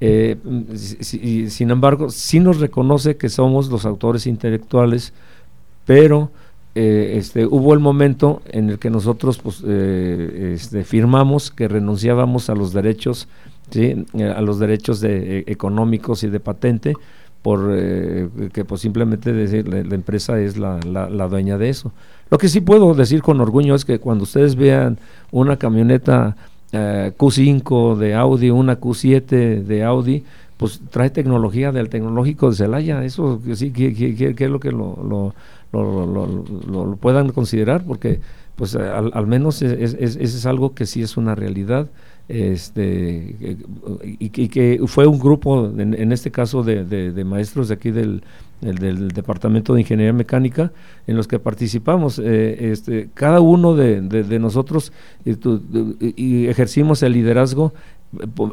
[0.00, 0.36] Eh,
[0.74, 5.12] sin embargo, sí nos reconoce que somos los autores intelectuales,
[5.86, 6.30] pero
[6.76, 12.54] eh, este, hubo el momento en el que nosotros pues, este, firmamos que renunciábamos a
[12.54, 13.26] los derechos,
[13.70, 14.06] ¿sí?
[14.22, 16.94] a los derechos de, económicos y de patente,
[17.42, 17.70] por
[18.52, 21.92] que pues simplemente decir la, empresa es la, la, dueña de eso.
[22.30, 24.98] Lo que sí puedo decir con orgullo es que cuando ustedes vean
[25.30, 26.36] una camioneta
[26.72, 30.24] eh, Q5 de Audi, una Q7 de Audi,
[30.58, 33.04] pues trae tecnología del tecnológico de Celaya.
[33.04, 35.32] Eso sí, que, es lo que lo,
[35.72, 38.20] lo, puedan considerar, porque
[38.56, 41.86] pues al, al menos es, es, es, algo que sí es una realidad
[42.28, 43.56] este
[44.02, 48.22] y, que fue un grupo en, este caso de, maestros de aquí del,
[48.60, 50.70] del, departamento de ingeniería mecánica
[51.06, 54.92] en los que participamos eh, este, cada uno de, nosotros
[55.24, 57.72] y, ejercimos el liderazgo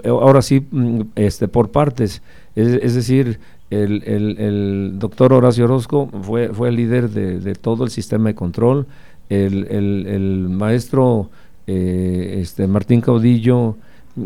[0.05, 2.21] ahora sí mm, este por partes.
[2.55, 8.29] Es, decir el, el, doctor Horacio Orozco fue, fue el líder de, todo el sistema
[8.29, 8.87] de control
[9.29, 11.29] el, el maestro
[11.67, 13.75] eh, este Martín Caudillo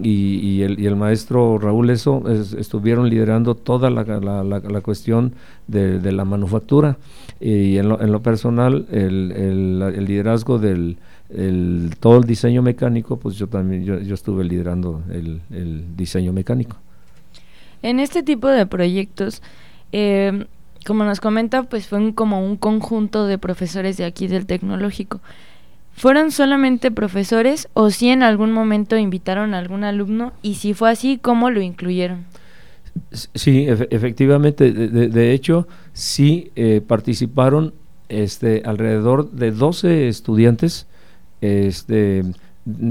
[0.03, 2.23] y, el, maestro Raúl Eso
[2.57, 5.33] estuvieron liderando toda la, cuestión
[5.67, 6.97] de, la manufactura.
[7.39, 10.97] Y en lo, personal el, liderazgo del
[11.99, 16.77] todo el diseño mecánico pues yo también yo, estuve liderando el, diseño mecánico.
[17.81, 19.41] En este tipo de proyectos
[19.91, 20.45] eh,
[20.85, 25.19] como nos comenta pues fue como un conjunto de profesores de aquí del tecnológico
[25.99, 30.31] ¿Fueron solamente profesores o si en algún momento invitaron a algún alumno?
[30.41, 32.23] Y si fue así, ¿cómo lo incluyeron?
[33.11, 34.71] Sí, efectivamente.
[34.71, 37.73] De, hecho, sí eh, participaron
[38.07, 40.87] este, alrededor de 12 estudiantes,
[41.41, 42.23] este,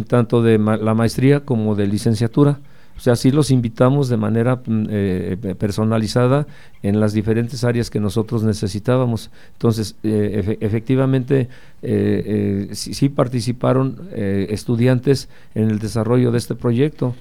[0.07, 2.59] tanto de la maestría como de licenciatura.
[2.99, 6.47] O sea, sí los invitamos de manera mm, eh, personalizada
[6.83, 9.31] en las diferentes áreas que nosotros necesitábamos.
[9.55, 11.49] Entonces, eh, efectivamente,
[11.83, 17.15] eh, sí, participaron estudiantes en el desarrollo de este proyecto.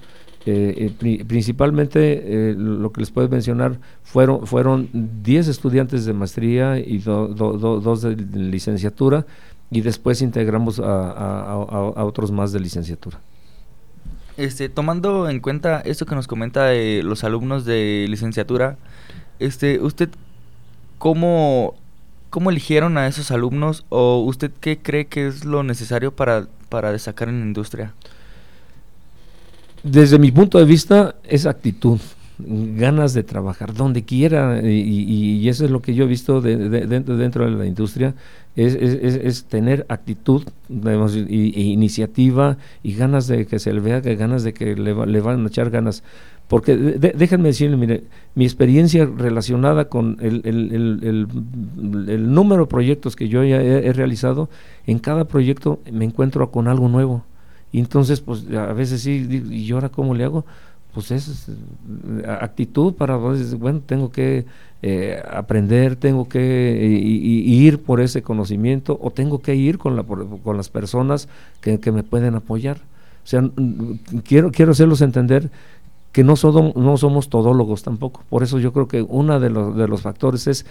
[0.46, 6.98] eh, eh, principalmente lo que les puedo mencionar fueron fueron 10 estudiantes de maestría y
[6.98, 9.26] dos de licenciatura
[9.70, 13.20] y después integramos a, otros más de licenciatura.
[14.38, 18.78] Este, tomando en cuenta esto que nos comenta de los alumnos de licenciatura,
[19.40, 20.10] este, ¿usted
[20.98, 21.74] cómo,
[22.30, 26.92] cómo eligieron a esos alumnos o usted qué cree que es lo necesario para, para
[26.92, 27.94] destacar en la industria?
[29.82, 31.98] Desde mi punto de vista es actitud
[32.38, 37.44] ganas de trabajar donde quiera y, eso es lo que yo he visto dentro, dentro
[37.44, 38.14] de la industria
[38.54, 44.44] es, es, tener actitud y, iniciativa y ganas de que se le vea que ganas
[44.44, 46.02] de que le, le van a echar ganas
[46.48, 51.28] porque déjenme decirle, mire, mi experiencia relacionada con el, el,
[52.08, 54.48] el, número de proyectos que yo ya he, realizado,
[54.86, 57.22] en cada proyecto me encuentro con algo nuevo.
[57.70, 60.46] Y entonces, pues a veces sí, ¿y ahora cómo le hago?
[60.92, 64.46] Pues es eh, actitud para, bueno, tengo que
[64.82, 70.56] eh, aprender, tengo que ir por ese conocimiento o tengo que ir con, la, con
[70.56, 71.28] las personas
[71.60, 72.78] que, me pueden apoyar.
[73.24, 73.48] O sea,
[74.24, 75.50] quiero, quiero hacerlos entender
[76.12, 76.34] que no,
[76.74, 78.24] no somos todólogos tampoco.
[78.30, 80.64] Por eso yo creo que uno de los, de los factores es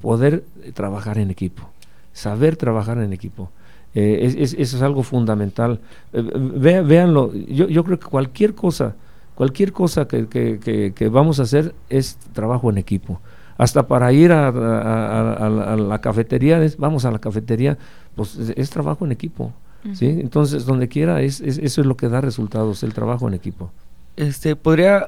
[0.00, 1.68] poder trabajar en equipo,
[2.12, 3.50] saber trabajar en equipo.
[3.94, 5.80] Eh, eso es algo fundamental.
[6.12, 8.94] véanlo, yo, yo creo que cualquier cosa
[9.34, 13.20] Cualquier cosa que, que, vamos a hacer es trabajo en equipo.
[13.56, 17.78] Hasta para ir a, la cafetería, vamos a la cafetería,
[18.14, 19.52] pues es, trabajo en equipo.
[19.94, 20.06] ¿sí?
[20.06, 23.70] Entonces, donde quiera, es, eso es lo que da resultados, el trabajo en equipo.
[24.16, 25.06] Este, podría,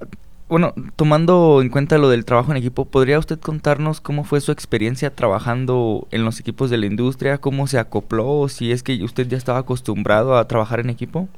[0.48, 4.52] bueno, tomando en cuenta lo del trabajo en equipo, ¿podría usted contarnos cómo fue su
[4.52, 7.38] experiencia trabajando en los equipos de la industria?
[7.38, 8.48] ¿Cómo se acopló?
[8.48, 11.28] Si es que usted ya estaba acostumbrado a trabajar en equipo.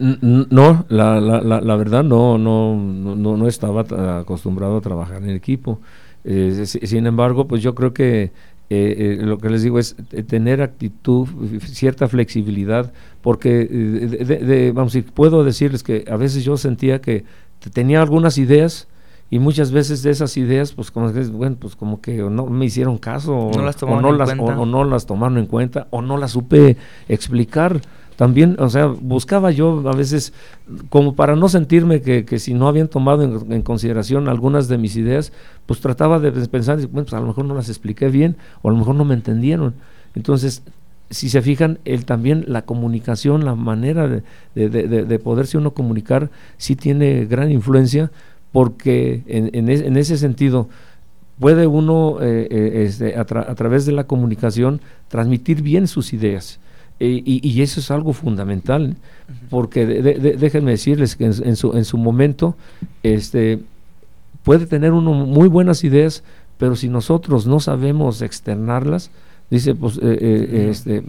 [0.00, 5.78] No, la, la, la, verdad no, no, no, no estaba acostumbrado a trabajar en equipo.
[6.24, 8.30] Eh, sin embargo, pues yo creo que eh,
[8.70, 11.28] eh, lo que les digo es tener actitud,
[11.64, 17.24] cierta flexibilidad, porque de, vamos, puedo decirles que a veces yo sentía que
[17.74, 18.88] tenía algunas ideas
[19.28, 22.64] y muchas veces de esas ideas, pues como que, bueno, pues como que no me
[22.64, 26.00] hicieron caso, o no las, o no las, o no las tomaron en cuenta, o
[26.00, 26.76] no las supe
[27.08, 27.80] explicar
[28.20, 30.34] también, o sea, buscaba yo a veces,
[30.90, 34.94] como para no sentirme que, que si no habían tomado en, consideración algunas de mis
[34.96, 35.32] ideas,
[35.64, 38.76] pues trataba de pensar, pues a lo mejor no las expliqué bien, o a lo
[38.76, 39.72] mejor no me entendieron.
[40.14, 40.62] Entonces,
[41.08, 44.22] si se fijan, el, también la comunicación, la manera de,
[44.54, 48.10] de, de, poderse uno comunicar, sí tiene gran influencia,
[48.52, 50.68] porque en, en, ese sentido,
[51.38, 56.60] puede uno eh, eh, este, a, través de la comunicación transmitir bien sus ideas.
[57.02, 58.94] Eh, y, eso es algo fundamental,
[59.48, 62.56] porque déjenme decirles que en, su, en su momento
[63.02, 63.60] este,
[64.42, 66.22] puede tener uno muy buenas ideas,
[66.58, 69.10] pero si nosotros no sabemos externarlas,
[69.48, 71.02] dice, pues eh, eh, este,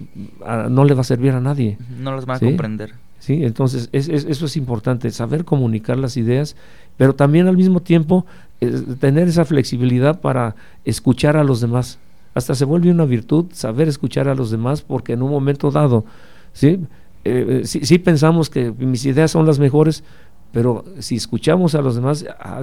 [0.69, 1.77] no le va a servir a nadie.
[1.99, 2.93] No las va a comprender.
[3.19, 6.55] Sí, entonces eso es importante, saber comunicar las ideas,
[6.95, 8.25] pero también al mismo tiempo
[9.01, 11.99] tener esa flexibilidad para escuchar a los demás
[12.33, 16.05] hasta se vuelve una virtud saber escuchar a los demás porque en un momento dado,
[16.53, 16.79] ¿sí?
[17.23, 20.03] Eh, sí, pensamos que mis ideas son las mejores,
[20.51, 22.61] pero si escuchamos a los demás, ah,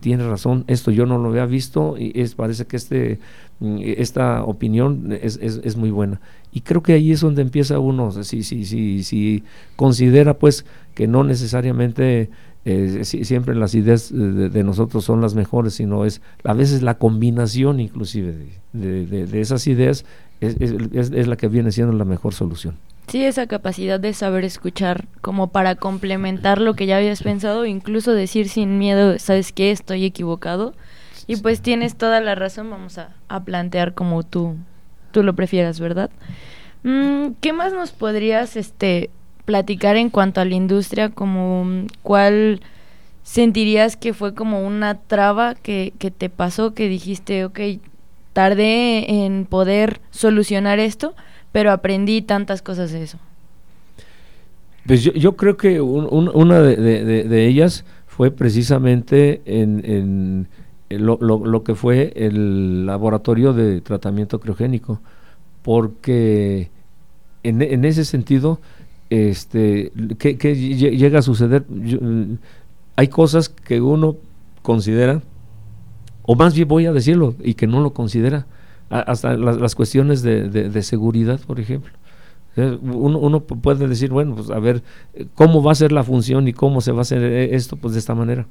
[0.00, 3.18] tiene razón, esto yo no lo había visto y es, parece que este,
[3.60, 6.20] mm, esta opinión es, es, es, muy buena.
[6.52, 9.42] Y creo que ahí es donde empieza uno, si, si, si, si
[9.74, 12.30] considera pues que no necesariamente
[12.64, 17.78] eh, siempre las ideas de, nosotros son las mejores, sino es a veces la combinación
[17.78, 18.34] inclusive
[18.72, 20.06] de, esas ideas
[20.40, 22.76] es, es, la que viene siendo la mejor solución.
[23.08, 28.12] Sí, esa capacidad de saber escuchar como para complementar lo que ya habías pensado, incluso
[28.12, 30.72] decir sin miedo, sabes que estoy equivocado
[31.26, 33.10] y pues tienes toda la razón, vamos a,
[33.44, 34.56] plantear como tú,
[35.10, 36.10] tú lo prefieras, ¿verdad?
[36.82, 39.10] Mm, ¿Qué más nos podrías este,
[39.44, 42.60] platicar en cuanto a la industria, como cuál
[43.22, 47.60] sentirías que fue como una traba que, que te pasó, que dijiste, ok,
[48.32, 51.14] tardé en poder solucionar esto,
[51.52, 53.18] pero aprendí tantas cosas de eso.
[54.86, 56.76] Pues yo, yo creo que una de,
[57.24, 60.48] de, ellas fue precisamente en, en
[60.90, 65.00] lo, lo, lo, que fue el laboratorio de tratamiento criogénico,
[65.62, 66.70] porque
[67.42, 68.60] en, en ese sentido
[69.10, 71.64] este, ¿qué, llega a suceder?
[72.96, 74.16] hay cosas que uno
[74.62, 75.22] considera,
[76.22, 78.46] o más bien voy a decirlo, y que no lo considera,
[78.88, 81.92] hasta las, cuestiones de, seguridad, por ejemplo.
[82.56, 84.82] Uno, uno, puede decir, bueno, pues a ver,
[85.34, 87.76] ¿cómo va a ser la función y cómo se va a hacer eh, esto?
[87.76, 88.46] Pues de esta manera.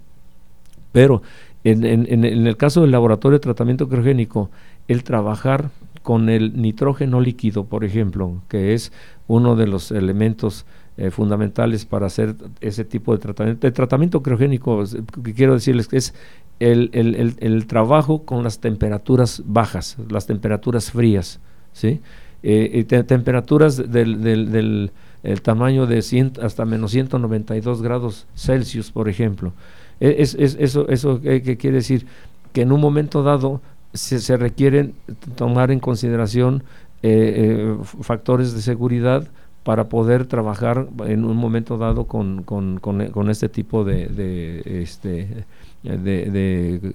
[0.92, 1.22] Pero
[1.64, 4.50] en, en, en el caso del laboratorio de tratamiento criogénico,
[4.90, 5.70] el trabajar
[6.04, 8.92] con el nitrógeno líquido, por ejemplo, que es
[9.28, 10.66] uno de los elementos
[10.98, 13.66] eh, fundamentales para hacer ese tipo de tratamiento.
[13.66, 14.84] El tratamiento criogénico,
[15.24, 16.14] que quiero decirles que es
[16.60, 21.40] el, el, el, trabajo con las temperaturas bajas, las temperaturas frías,
[21.72, 22.02] ¿sí?
[22.44, 24.92] Eh, temperaturas del, del, del
[25.24, 29.54] el tamaño de 100 hasta menos 192 grados Celsius, por ejemplo.
[30.00, 32.06] E, es, es, eso eso que quiere decir
[32.52, 33.62] que en un momento dado
[33.94, 34.94] se, se requieren
[35.36, 36.64] tomar en consideración
[37.04, 39.28] eh, factores de seguridad
[39.64, 45.46] para poder trabajar en un momento dado con, con, con, este tipo de, de, este,
[45.84, 46.94] de,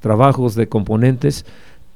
[0.00, 1.46] trabajos, de componentes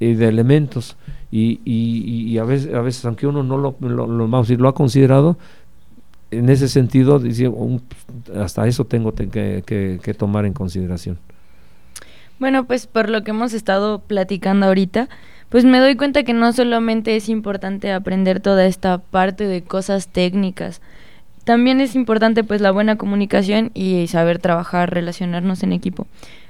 [0.00, 0.96] y de elementos.
[1.30, 5.36] Y, y, a, veces, a veces, aunque uno no lo, lo, lo ha considerado,
[6.30, 7.20] en ese sentido,
[8.34, 9.62] hasta eso tengo que,
[10.02, 11.18] que tomar en consideración.
[12.38, 15.08] Bueno, pues por lo que hemos estado platicando ahorita,
[15.48, 20.08] pues me doy cuenta que no solamente es importante aprender toda esta parte de cosas
[20.08, 20.80] técnicas,
[21.44, 26.06] también es importante pues la buena comunicación y saber trabajar, relacionarnos en equipo.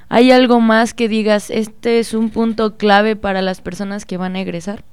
[0.09, 4.37] ¿Hay algo más que digas, este es un punto clave para las personas que van
[4.37, 4.85] a egresar?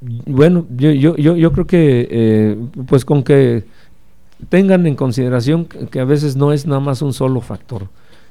[0.00, 3.64] Bueno, yo, yo, yo, yo creo que eh, pues con que
[4.48, 7.88] tengan en consideración que a veces no es nada más un solo factor.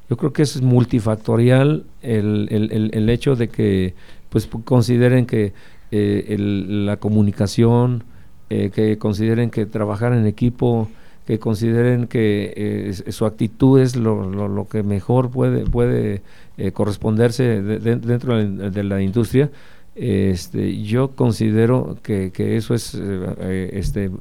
[0.09, 3.95] Yo creo que es multifactorial el, el, el hecho de que
[4.29, 5.53] pues consideren que
[5.91, 8.03] eh, la comunicación,
[8.49, 10.89] eh, que consideren que trabajar en equipo,
[11.25, 16.21] que consideren que eh, su actitud es lo, lo, que mejor puede, puede
[16.73, 19.49] corresponderse dentro de, la industria.
[19.95, 24.11] Este, yo considero que, que eso es este,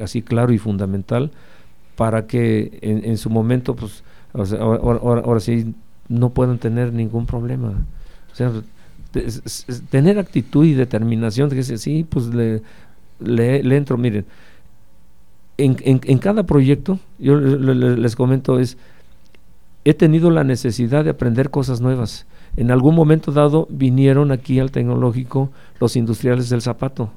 [0.00, 1.30] así claro y fundamental
[1.94, 4.02] para que en, en su momento, pues,
[4.34, 5.74] ahora, ahora, sí,
[6.08, 7.84] no puedan tener ningún problema.
[8.32, 8.52] O sea,
[9.90, 12.62] tener actitud y determinación, de que sí, pues le,
[13.20, 14.24] le, entro, miren,
[15.56, 18.76] en, en, cada proyecto, yo les comento, es,
[19.84, 22.26] he tenido la necesidad de aprender cosas nuevas.
[22.56, 25.50] En algún momento dado vinieron aquí al tecnológico
[25.80, 27.10] los industriales del zapato.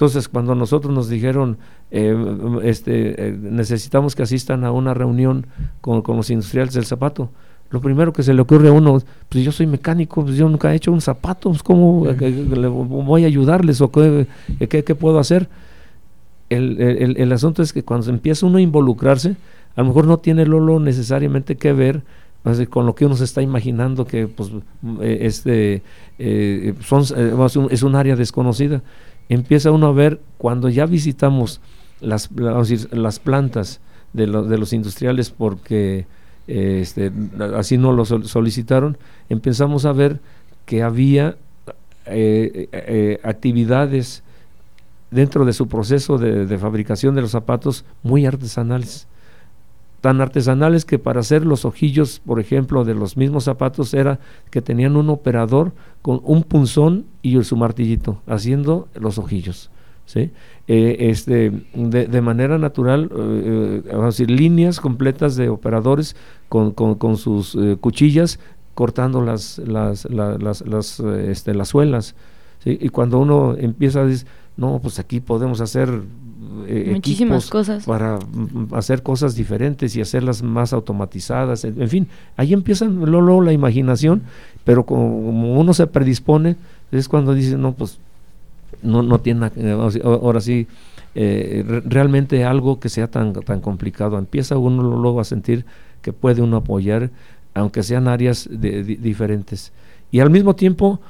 [0.00, 1.58] Entonces, cuando nosotros nos dijeron,
[1.90, 2.16] eh,
[2.62, 5.46] este, eh, necesitamos que asistan a una reunión
[5.82, 7.28] con, con los industriales del zapato,
[7.68, 10.72] lo primero que se le ocurre a uno, pues yo soy mecánico, pues yo nunca
[10.72, 14.26] he hecho un zapato, pues ¿cómo voy a ayudarles o qué,
[14.58, 15.50] qué, puedo hacer?
[16.48, 19.36] El, el, el, asunto es que cuando empieza uno a involucrarse,
[19.76, 22.04] a lo mejor no tiene lo, necesariamente que ver
[22.70, 24.50] con lo que uno se está imaginando que pues
[25.02, 25.82] eh, este
[26.18, 27.34] eh, son, eh,
[27.70, 28.82] es un área desconocida.
[29.30, 31.62] Empieza uno a ver cuando ya visitamos
[32.00, 33.80] las, las plantas
[34.12, 36.06] de, de los industriales porque
[36.46, 37.12] este,
[37.56, 40.20] así no lo solicitaron, empezamos a ver
[40.66, 41.36] que había
[42.06, 44.24] eh, eh, actividades
[45.12, 49.06] dentro de su proceso de, fabricación de los zapatos muy artesanales.
[50.00, 54.18] Tan artesanales que para hacer los ojillos, por ejemplo, de los mismos zapatos era
[54.50, 59.70] que tenían un operador con un punzón y su martillito haciendo los ojillos.
[60.06, 60.30] ¿sí?
[60.66, 66.16] Eh, este, de, manera natural, eh, vamos a decir, líneas completas de operadores
[66.48, 68.40] con, con, sus eh, cuchillas
[68.74, 72.14] cortando las, las, las, las, este, las suelas.
[72.64, 74.26] Y cuando uno empieza a decir,
[74.56, 76.02] no, pues aquí podemos hacer
[76.40, 82.86] muchísimas cosas para mm, hacer cosas diferentes y hacerlas más automatizadas, en, fin, ahí empieza
[82.86, 84.22] luego la imaginación,
[84.64, 86.56] pero como uno se predispone,
[86.90, 87.98] es cuando dice, no, pues
[88.82, 89.50] no, no tiene,
[90.02, 90.66] ahora sí,
[91.14, 94.16] eh, realmente algo que sea tan, tan complicado.
[94.18, 95.64] Empieza uno luego a sentir
[96.02, 97.10] que puede uno apoyar,
[97.54, 99.72] aunque sean áreas diferentes.
[100.10, 101.00] Y al mismo tiempo,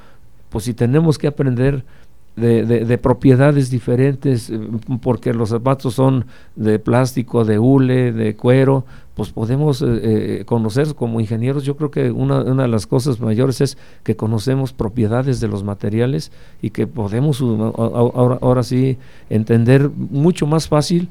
[0.49, 1.83] pues si tenemos que aprender
[2.35, 4.59] de, de, propiedades diferentes, eh,
[5.01, 6.25] porque los zapatos son
[6.55, 9.85] de plástico, de hule, de cuero, pues podemos eh,
[10.39, 14.15] eh, conocer como ingenieros, yo creo que una, una, de las cosas mayores es que
[14.15, 18.97] conocemos propiedades de los materiales y que podemos ahora, ahora sí
[19.29, 21.09] entender mucho más fácil,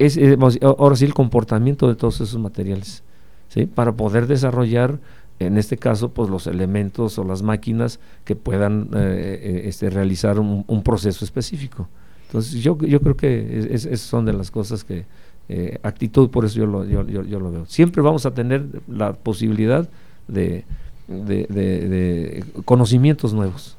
[0.00, 0.18] es,
[0.62, 3.04] ahora sí el comportamiento de todos esos materiales,
[3.48, 3.66] ¿sí?
[3.66, 4.98] para poder desarrollar
[5.38, 10.38] en este caso, pues los elementos o las máquinas que puedan eh, eh, este, realizar
[10.38, 11.88] un, proceso específico.
[12.26, 15.04] Entonces, yo, yo creo que esas son de las cosas que,
[15.48, 17.66] eh, actitud, por eso yo lo, yo, yo, lo veo.
[17.66, 19.88] Siempre vamos a tener la posibilidad
[20.26, 20.64] de,
[21.06, 23.76] de conocimientos nuevos.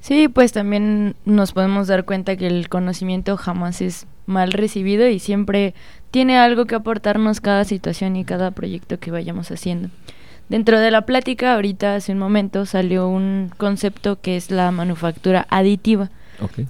[0.00, 5.18] Sí, pues también nos podemos dar cuenta que el conocimiento jamás es mal recibido y
[5.18, 5.74] siempre
[6.10, 9.90] tiene algo que aportarnos cada situación y cada proyecto que vayamos haciendo.
[10.50, 15.46] Dentro de la plática, ahorita hace un momento salió un concepto que es la manufactura
[15.48, 16.10] aditiva.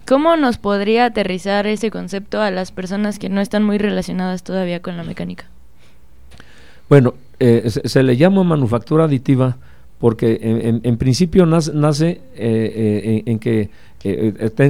[0.06, 4.82] ¿Cómo nos podría aterrizar ese concepto a las personas que no están muy relacionadas todavía
[4.82, 5.46] con la mecánica?
[6.90, 9.56] Bueno, eh, se, le llama manufactura aditiva
[9.98, 10.38] porque
[10.82, 13.70] en, principio nace, eh, eh, en, que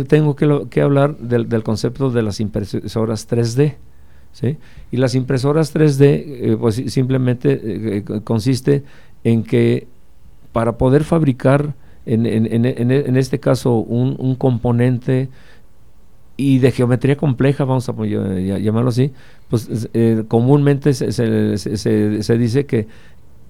[0.06, 3.74] tengo que, hablar del, concepto de las impresoras 3D.
[4.32, 4.56] ¿Sí?
[4.90, 8.84] Y las impresoras 3D pues simplemente consiste
[9.24, 9.86] en que
[10.52, 11.74] para poder fabricar
[12.06, 15.28] en, en, en, este caso un, un, componente
[16.36, 19.12] y de geometría compleja, vamos a llamarlo así,
[19.48, 22.88] pues eh, comúnmente se, se, se, dice que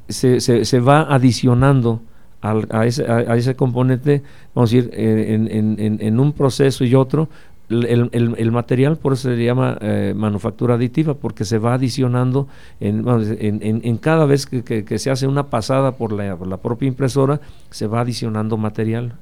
[0.09, 2.03] se, se va adicionando
[2.41, 4.23] al, a, ese, a, ese, componente,
[4.55, 7.29] vamos a decir, eh, en, en, un proceso y otro,
[7.71, 12.49] el, el, material por eso se llama eh, manufactura aditiva, porque se va adicionando
[12.81, 17.41] en, en, cada vez que, se hace una pasada por la, por la propia impresora,
[17.71, 19.15] se va adicionando material.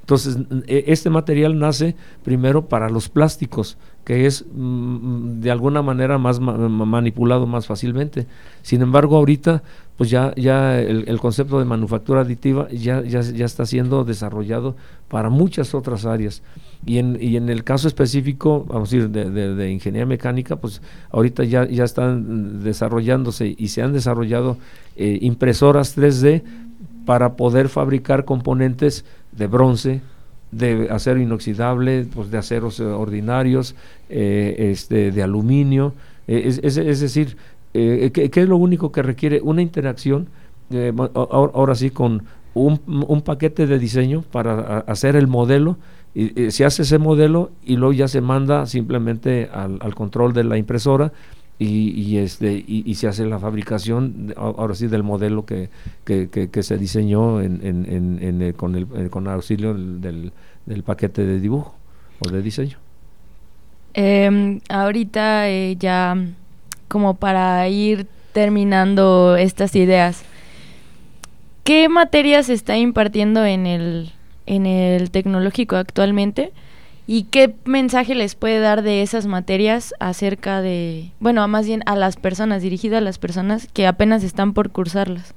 [0.00, 6.18] Entonces, e, este material nace primero para los plásticos, que es mm, de alguna manera
[6.18, 8.26] más manipulado más fácilmente.
[8.62, 9.62] Sin embargo, ahorita
[9.96, 14.74] pues ya, ya el, concepto de manufactura aditiva ya, ya, ya, está siendo desarrollado
[15.08, 16.42] para muchas otras áreas.
[16.84, 20.82] Y en, y en el caso específico, vamos a decir, de, de, ingeniería mecánica, pues
[21.10, 24.56] ahorita ya, ya están desarrollándose y se han desarrollado
[24.96, 26.42] eh, impresoras 3D
[27.04, 30.00] para poder fabricar componentes de bronce,
[30.52, 33.74] de acero inoxidable, pues de aceros eh, ordinarios,
[34.08, 35.94] eh, este, de aluminio,
[36.28, 37.36] eh, es, decir,
[37.72, 39.40] ¿qué, es lo único que requiere?
[39.42, 40.28] Una interacción,
[41.14, 42.22] ahora, sí, con
[42.54, 45.78] un, un, paquete de diseño para hacer el modelo,
[46.14, 50.44] y, se hace ese modelo y luego ya se manda simplemente al, al control de
[50.44, 51.12] la impresora
[51.64, 55.68] y, este y, se hace la fabricación ahora sí del modelo que,
[56.04, 60.32] que, se diseñó en, en, eh, con el eh, con auxilio del,
[60.66, 61.74] del, paquete de dibujo
[62.20, 62.78] o de diseño.
[63.94, 66.16] Em, ahorita eh, ya
[66.88, 70.24] como para ir terminando estas ideas
[71.64, 74.12] qué materias se está impartiendo en el
[74.46, 76.52] en el tecnológico actualmente
[77.06, 81.96] ¿Y qué mensaje les puede dar de esas materias acerca de, bueno, más bien a
[81.96, 85.34] las personas, dirigido a las personas que apenas están por cursarlas?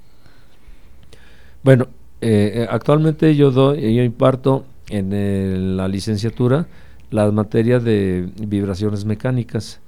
[1.63, 1.88] Bueno,
[2.22, 6.68] eh, eh, actualmente yo doy, yo imparto en la licenciatura
[7.09, 9.80] las materias de vibraciones mecánicas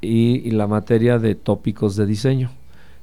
[0.00, 2.50] y, la materia de tópicos de diseño.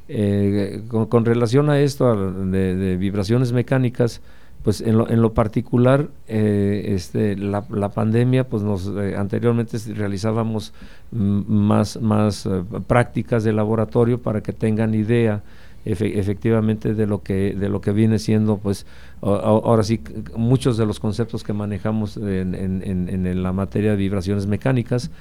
[0.09, 4.21] Eh, con, relación a esto de vibraciones mecánicas,
[4.63, 9.77] pues en lo, en lo particular, eh, este, la, la, pandemia, pues nos eh, anteriormente
[9.95, 10.73] realizábamos
[11.11, 15.41] más, más eh, prácticas de laboratorio para que tengan idea
[15.85, 18.85] efectivamente de lo que de lo que viene siendo, pues
[19.21, 20.01] ahora sí
[20.35, 25.11] muchos de los conceptos que manejamos en, en, en, la materia de vibraciones mecánicas.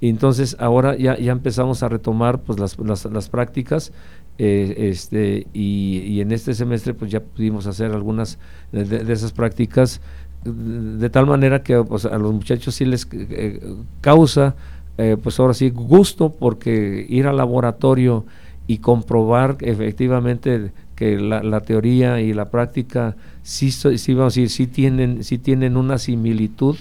[0.00, 3.92] Y entonces ahora ya, ya empezamos a retomar pues las, las, las prácticas
[4.36, 8.38] eh, este, y, en este semestre pues ya pudimos hacer algunas
[8.72, 10.00] de, esas prácticas
[10.44, 13.60] de tal manera que pues, a los muchachos sí les eh,
[14.00, 14.56] causa
[14.98, 18.26] eh, pues ahora sí gusto porque ir al laboratorio
[18.66, 24.66] y comprobar efectivamente que la, teoría y la práctica sí, sí, vamos a decir, sí
[24.66, 26.76] tienen, sí tienen una similitud,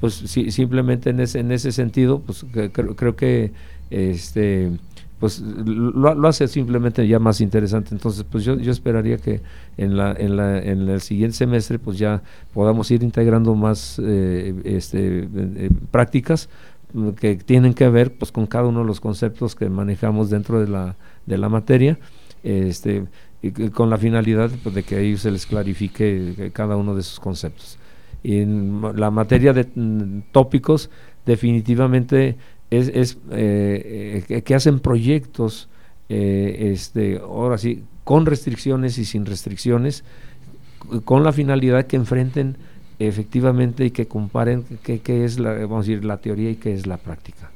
[0.00, 3.52] pues sí, simplemente en ese, en ese sentido, pues creo, creo que
[3.90, 4.70] este
[5.18, 7.94] pues lo, hace simplemente ya más interesante.
[7.94, 9.40] Entonces, pues yo, yo esperaría que
[9.76, 14.54] en, la, en, la, en el siguiente semestre pues ya podamos ir integrando más eh,
[14.64, 16.48] este, eh, prácticas
[17.16, 20.68] que tienen que ver pues con cada uno de los conceptos que manejamos dentro de
[20.68, 20.96] la,
[21.26, 21.98] de la materia,
[22.42, 23.04] este,
[23.72, 27.20] con la finalidad pues, de que ellos se les clarifique eh, cada uno de esos
[27.20, 27.78] conceptos.
[28.22, 30.90] Y en la materia de mm, tópicos,
[31.24, 32.36] definitivamente
[32.70, 35.68] es, es eh, eh, que hacen proyectos,
[36.08, 40.04] eh, este, ahora sí, con restricciones y sin restricciones,
[41.04, 42.56] con la finalidad que enfrenten
[42.98, 46.86] efectivamente y que comparen qué, es la, vamos a decir, la teoría y qué es
[46.86, 47.50] la práctica.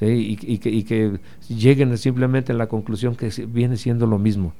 [0.00, 4.52] Y, y, que, y, que, lleguen simplemente a la conclusión que viene siendo lo mismo.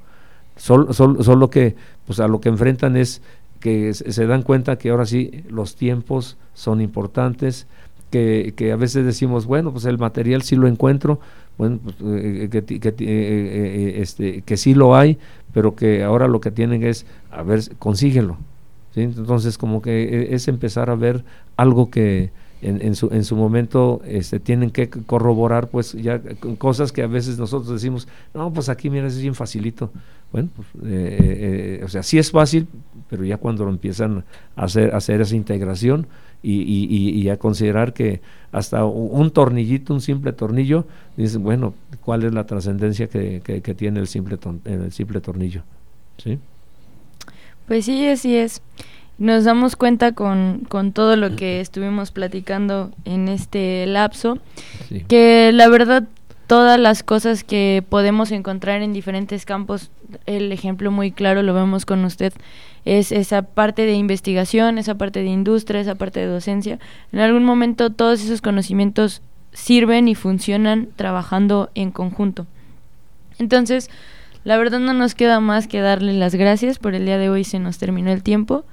[0.57, 1.76] Solo, solo, que
[2.07, 3.20] pues a lo que enfrentan es
[3.61, 7.66] que se dan cuenta que ahora sí los tiempos son importantes,
[8.11, 11.20] que, a veces decimos, bueno, pues el material sí lo encuentro,
[11.59, 15.18] bueno, pues, eh, que, que, eh, este, que sí lo hay,
[15.52, 18.36] pero que ahora lo que tienen es, a ver, consíguelo.
[18.94, 21.24] Entonces, como que es empezar a ver
[21.57, 22.30] algo que
[22.62, 26.20] en, su, en su momento este, tienen que corroborar, pues ya
[26.59, 29.90] cosas que a veces nosotros decimos, no, pues aquí mira, es bien facilito.
[30.32, 32.66] Bueno, pues, eh, eh, o sea, sí es fácil,
[33.09, 34.24] pero ya cuando lo empiezan
[34.57, 36.07] a hacer, hacer esa integración
[36.49, 38.20] y, y, a considerar que
[38.53, 40.86] hasta un tornillito, un simple tornillo,
[41.16, 41.74] dicen, bueno,
[42.05, 45.62] ¿cuál es la trascendencia que, que, tiene el simple, el simple tornillo?
[46.18, 46.38] ¿Sí?
[47.66, 48.62] Pues sí, así es.
[49.18, 54.38] Nos damos cuenta con, con todo lo que estuvimos platicando en este lapso,
[55.09, 56.05] que la verdad
[56.47, 59.90] todas las cosas que podemos encontrar en diferentes campos,
[60.26, 62.32] el ejemplo muy claro lo vemos con usted,
[62.84, 66.78] es esa parte de investigación, esa parte de industria, esa parte de docencia.
[67.12, 69.22] En algún momento todos esos conocimientos
[69.53, 72.47] sirven y funcionan trabajando en conjunto.
[73.38, 73.90] Entonces,
[74.44, 77.42] la verdad no nos queda más que darle las gracias por el día de hoy,
[77.42, 78.64] se nos terminó el tiempo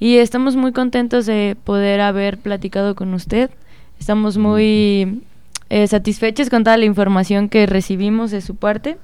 [0.00, 3.50] y estamos muy contentos de poder haber platicado con usted.
[3.98, 5.22] Estamos muy
[5.70, 8.96] eh, satisfechos con toda la información que recibimos de su parte.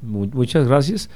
[0.00, 1.10] Muchas gracias.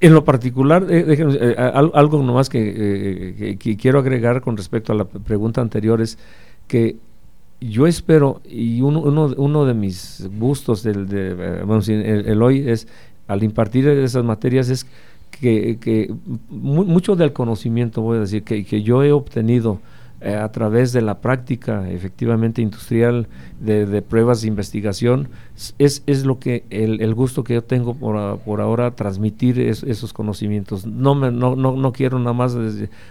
[0.00, 5.60] En lo particular, eh, eh, algo nomás que, quiero agregar con respecto a la pregunta
[5.60, 6.18] anterior es
[6.66, 6.96] que
[7.60, 11.62] yo espero, y uno, de mis gustos del, de,
[12.26, 12.86] el, hoy es
[13.28, 14.86] al impartir esas materias es
[15.30, 16.12] que, que
[16.50, 19.80] mucho del conocimiento, voy a decir, que yo he obtenido
[20.24, 23.28] eh, a través de la práctica efectivamente industrial
[23.60, 25.28] de, pruebas de investigación,
[25.78, 30.12] es, es lo que el, el, gusto que yo tengo por, por ahora transmitir esos
[30.12, 30.86] conocimientos.
[30.86, 32.56] No, me, no, no, no, quiero nada más,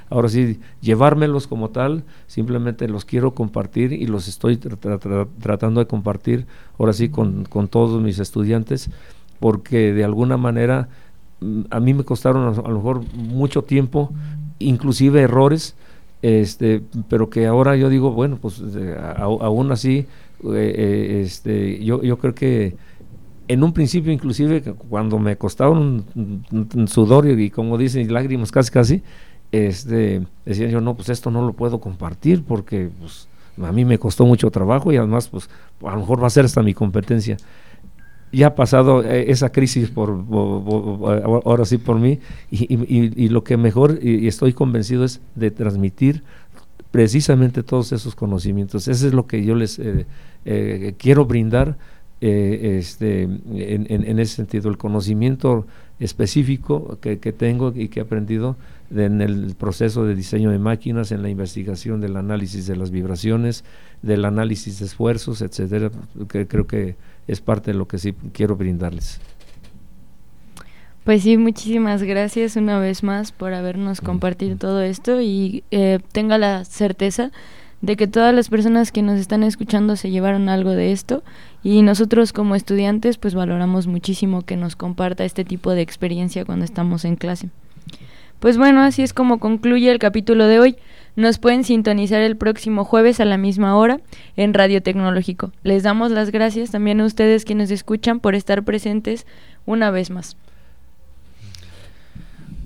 [0.09, 6.47] ahora sí, llevármelos como tal, simplemente los quiero compartir y los estoy tratando de compartir
[6.77, 8.89] ahora sí con, con todos mis estudiantes
[9.43, 10.87] porque de alguna manera
[11.41, 14.13] mm, a mí me costaron a, lo mejor mucho tiempo,
[14.59, 15.75] inclusive errores,
[16.23, 18.63] este, pero que ahora yo digo, bueno, pues
[19.17, 20.07] aún así, eh,
[20.45, 22.77] eh, este, yo, yo creo que
[23.49, 29.03] en un principio inclusive cuando me costaron un, sudor y, como dicen lágrimas casi casi,
[29.51, 33.27] este, decía yo, no, pues esto no lo puedo compartir porque pues,
[33.61, 35.49] a mí me costó mucho trabajo y además pues
[35.85, 37.35] a lo mejor va a ser hasta mi competencia
[38.33, 40.09] ya ha pasado eh, esa crisis por,
[41.45, 42.19] ahora sí por mí
[42.49, 46.23] y, lo que mejor y, estoy convencido es de transmitir
[46.91, 48.87] precisamente todos esos conocimientos.
[48.87, 50.05] Eso es lo que yo les eh,
[50.45, 51.77] eh, quiero brindar
[52.19, 55.67] este, en, ese sentido, el conocimiento
[55.99, 58.55] específico que, que, tengo y que he aprendido
[58.95, 63.65] en el proceso de diseño de máquinas, en la investigación del análisis de las vibraciones,
[64.01, 65.91] del análisis de esfuerzos, etcétera,
[66.29, 66.95] que creo que
[67.27, 69.19] es parte de lo que sí quiero brindarles.
[71.03, 76.37] Pues sí, muchísimas gracias una vez más por habernos compartido todo esto y eh, tenga
[76.37, 77.31] la certeza
[77.81, 81.21] de que todas las personas que nos están escuchando se llevaron algo de esto
[81.61, 86.63] y nosotros como estudiantes pues valoramos muchísimo que nos comparta este tipo de experiencia cuando
[86.63, 87.49] estamos en clase.
[88.43, 90.75] Pues bueno, así es como concluye el capítulo de hoy.
[91.15, 94.01] Nos pueden sintonizar el próximo jueves a la misma hora
[94.35, 95.53] en Radio Tecnológico.
[95.63, 99.25] Les damos las gracias también a ustedes que nos escuchan por estar presentes
[99.65, 100.35] una vez más.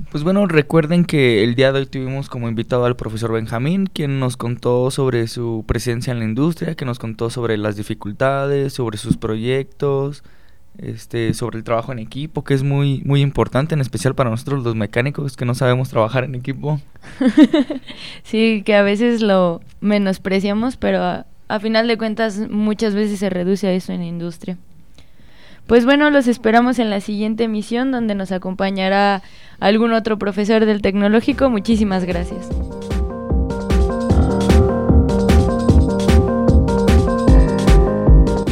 [0.09, 4.19] Pues bueno, recuerden que el día de hoy tuvimos como invitado al profesor Benjamín, quien
[4.19, 8.97] nos contó sobre su presencia en la industria, que nos contó sobre las dificultades, sobre
[8.97, 10.23] sus proyectos,
[10.77, 14.63] este, sobre el trabajo en equipo, que es muy, muy importante, en especial para nosotros
[14.63, 16.79] los mecánicos que no sabemos trabajar en equipo.
[18.23, 23.29] sí, que a veces lo menospreciamos, pero a, a final de cuentas muchas veces se
[23.29, 24.57] reduce a eso en la industria.
[25.67, 29.21] Pues bueno, los esperamos en la siguiente emisión donde nos acompañará
[29.59, 31.49] algún otro profesor del tecnológico.
[31.49, 32.49] Muchísimas gracias.